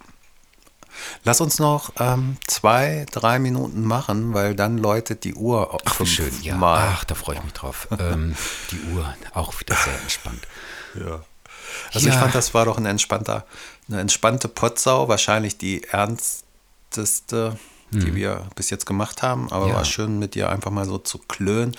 [1.24, 6.06] Lass uns noch ähm, zwei, drei Minuten machen, weil dann läutet die Uhr auch Ach,
[6.06, 6.32] schön.
[6.44, 6.56] Ja.
[6.56, 6.90] Mal.
[6.94, 7.88] Ach, da freue ich mich drauf.
[8.00, 8.36] ähm,
[8.72, 10.46] die Uhr, auch wieder sehr entspannt.
[10.96, 11.22] Ja.
[11.94, 12.20] Also ich Ja.
[12.20, 13.46] fand, das war doch ein entspannter,
[13.90, 17.58] eine entspannte Potsau, wahrscheinlich die ernsteste,
[17.92, 19.52] die wir bis jetzt gemacht haben.
[19.52, 19.68] Aber.
[19.70, 19.74] Ja.
[19.74, 21.76] war schön mit dir einfach mal so zu klönen.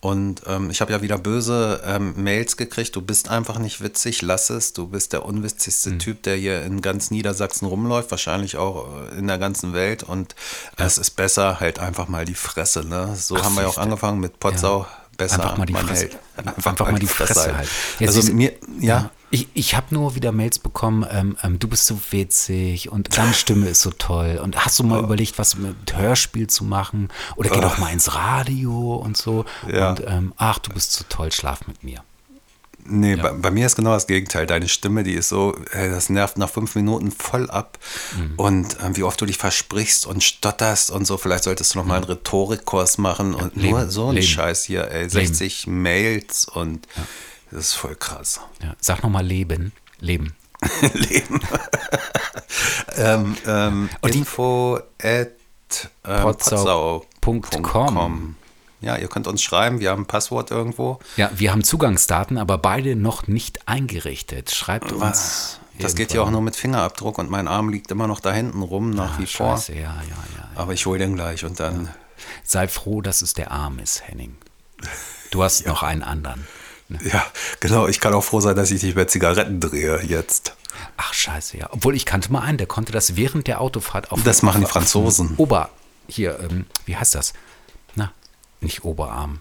[0.00, 2.96] Und ähm, ich habe ja wieder böse ähm, Mails gekriegt.
[2.96, 4.72] Du bist einfach nicht witzig, lass es.
[4.72, 5.98] Du bist der unwitzigste Mhm.
[6.00, 10.02] Typ, der hier in ganz Niedersachsen rumläuft, wahrscheinlich auch äh, in der ganzen Welt.
[10.02, 10.34] Und
[10.76, 12.84] es ist besser, halt einfach mal die Fresse.
[12.84, 13.14] Ne?
[13.14, 14.80] So Ach, haben wir ja auch angefangen mit Potsau.
[14.80, 14.88] Ja.
[15.16, 15.94] Besser, Einfach mal die Fresse.
[15.94, 16.18] hält.
[16.66, 17.68] Einfach, mal die Fresse halt.
[18.00, 19.10] Ja, also mir, ja.
[19.32, 23.32] Ich, ich habe nur wieder Mails bekommen, ähm, ähm, du bist so witzig und deine
[23.32, 24.38] Stimme ist so toll.
[24.42, 27.08] Und hast du mal überlegt, was mit Hörspiel zu machen?
[27.36, 29.46] Oder geh doch mal ins Radio und so.
[29.72, 29.90] Ja.
[29.90, 32.04] Und ähm, ach, du bist so toll, schlaf mit mir.
[32.84, 34.46] Nee, bei, bei mir ist genau das Gegenteil.
[34.46, 37.78] Deine Stimme, die ist so, ey, das nervt nach fünf Minuten voll ab.
[38.16, 38.34] Mhm.
[38.36, 41.86] Und ähm, wie oft du dich versprichst und stotterst und so, vielleicht solltest du noch
[41.86, 44.26] mal einen Rhetorikkurs machen und Leben, nur so ein Leben.
[44.26, 46.86] Scheiß hier, ey, 60 Mails und
[47.52, 48.40] das ist voll krass.
[48.62, 49.72] Ja, sag nochmal Leben.
[50.00, 50.34] Leben.
[50.92, 51.40] Leben.
[52.96, 55.32] ähm, ähm, info at
[56.04, 58.36] ähm, Potsau com.
[58.80, 60.98] Ja, ihr könnt uns schreiben, wir haben ein Passwort irgendwo.
[61.16, 64.50] Ja, wir haben Zugangsdaten, aber beide noch nicht eingerichtet.
[64.50, 65.60] Schreibt uns.
[65.78, 68.62] Das geht ja auch nur mit Fingerabdruck und mein Arm liegt immer noch da hinten
[68.62, 69.56] rum, nach wie vor.
[69.56, 69.98] Scheiße, ja, ja, ja.
[70.36, 70.48] ja.
[70.56, 71.90] Aber ich hole den gleich und dann.
[72.44, 74.36] Sei froh, dass es der Arm ist, Henning.
[75.30, 76.46] Du hast noch einen anderen.
[77.04, 77.24] Ja,
[77.60, 77.86] genau.
[77.88, 80.54] Ich kann auch froh sein, dass ich nicht mehr Zigaretten drehe jetzt.
[80.96, 81.68] Ach, scheiße, ja.
[81.70, 84.66] Obwohl ich kannte mal einen, der konnte das während der Autofahrt auf Das machen die
[84.66, 85.34] Franzosen.
[85.36, 85.70] Ober,
[86.08, 87.32] hier, ähm, wie heißt das?
[87.94, 88.12] Na,
[88.60, 89.40] nicht Oberarm.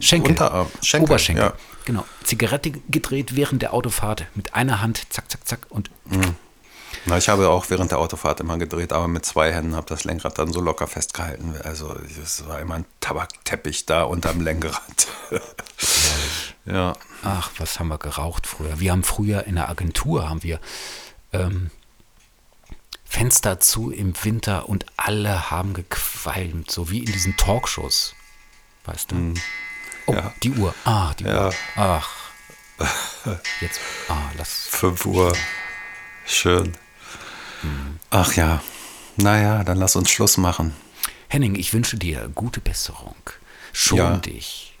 [0.00, 0.30] Schenkel.
[0.32, 1.44] Unterarm, Schenkel, Oberschenkel.
[1.44, 1.52] ja.
[1.84, 2.04] Genau.
[2.24, 5.60] Zigarette gedreht während der Autofahrt mit einer Hand, zack, zack, zack.
[5.68, 5.90] Und
[7.04, 10.02] Na, ich habe auch während der Autofahrt immer gedreht, aber mit zwei Händen habe das
[10.02, 11.54] Lenkrad dann so locker festgehalten.
[11.62, 15.06] Also es war immer ein Tabakteppich da unterm Lenkrad.
[16.66, 16.94] Ja.
[17.24, 18.78] ach, was haben wir geraucht früher?
[18.80, 20.60] Wir haben früher in der Agentur, haben wir
[21.32, 21.70] ähm,
[23.04, 28.14] Fenster zu im Winter und alle haben gequalmt, so wie in diesen Talkshows.
[28.84, 29.34] Weißt du?
[30.06, 30.32] Oh, Ja.
[30.42, 30.74] die Uhr.
[30.84, 31.46] Ah, die Ja.
[31.48, 31.54] Uhr.
[31.76, 32.10] Ach.
[33.60, 33.80] Jetzt.
[34.08, 34.66] Ah, lass.
[34.70, 35.32] 5 Uhr.
[36.26, 36.76] Schön.
[38.10, 38.62] Ach ja.
[39.16, 40.74] Naja, dann lass uns Schluss machen.
[41.28, 43.16] Henning, ich wünsche dir gute Besserung.
[43.72, 44.16] Schon Ja.
[44.18, 44.75] dich.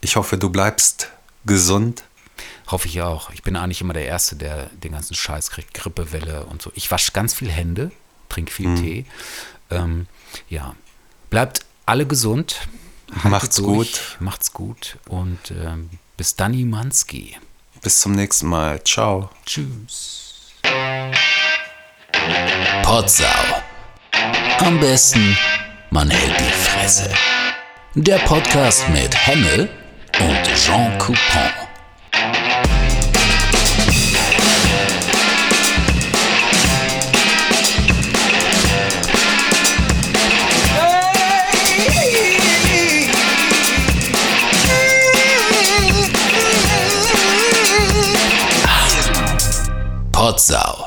[0.00, 1.10] Ich hoffe, du bleibst
[1.44, 2.04] gesund.
[2.68, 3.30] Hoffe ich auch.
[3.30, 5.72] Ich bin eigentlich immer der Erste, der den ganzen Scheiß kriegt.
[5.74, 6.72] Grippewelle und so.
[6.74, 7.92] Ich wasche ganz viel Hände,
[8.28, 8.76] trinke viel Mhm.
[8.76, 9.06] Tee.
[9.70, 10.06] Ähm,
[10.48, 10.74] ja.
[11.30, 12.60] Bleibt alle gesund.
[13.10, 14.16] Haltet Macht's durch, gut.
[14.20, 14.98] Macht's gut.
[15.08, 17.36] Und ähm, bis dann, Manski.
[17.82, 18.82] Bis zum nächsten Mal.
[18.82, 19.30] Ciao.
[19.44, 20.24] Tschüss.
[22.82, 23.62] Potsau.
[24.58, 25.36] Am besten,
[25.90, 27.10] man hält die Fresse.
[27.98, 29.70] Der Podcast mit Henne
[30.20, 31.16] und Jean Coupon.
[50.12, 50.85] Potsau.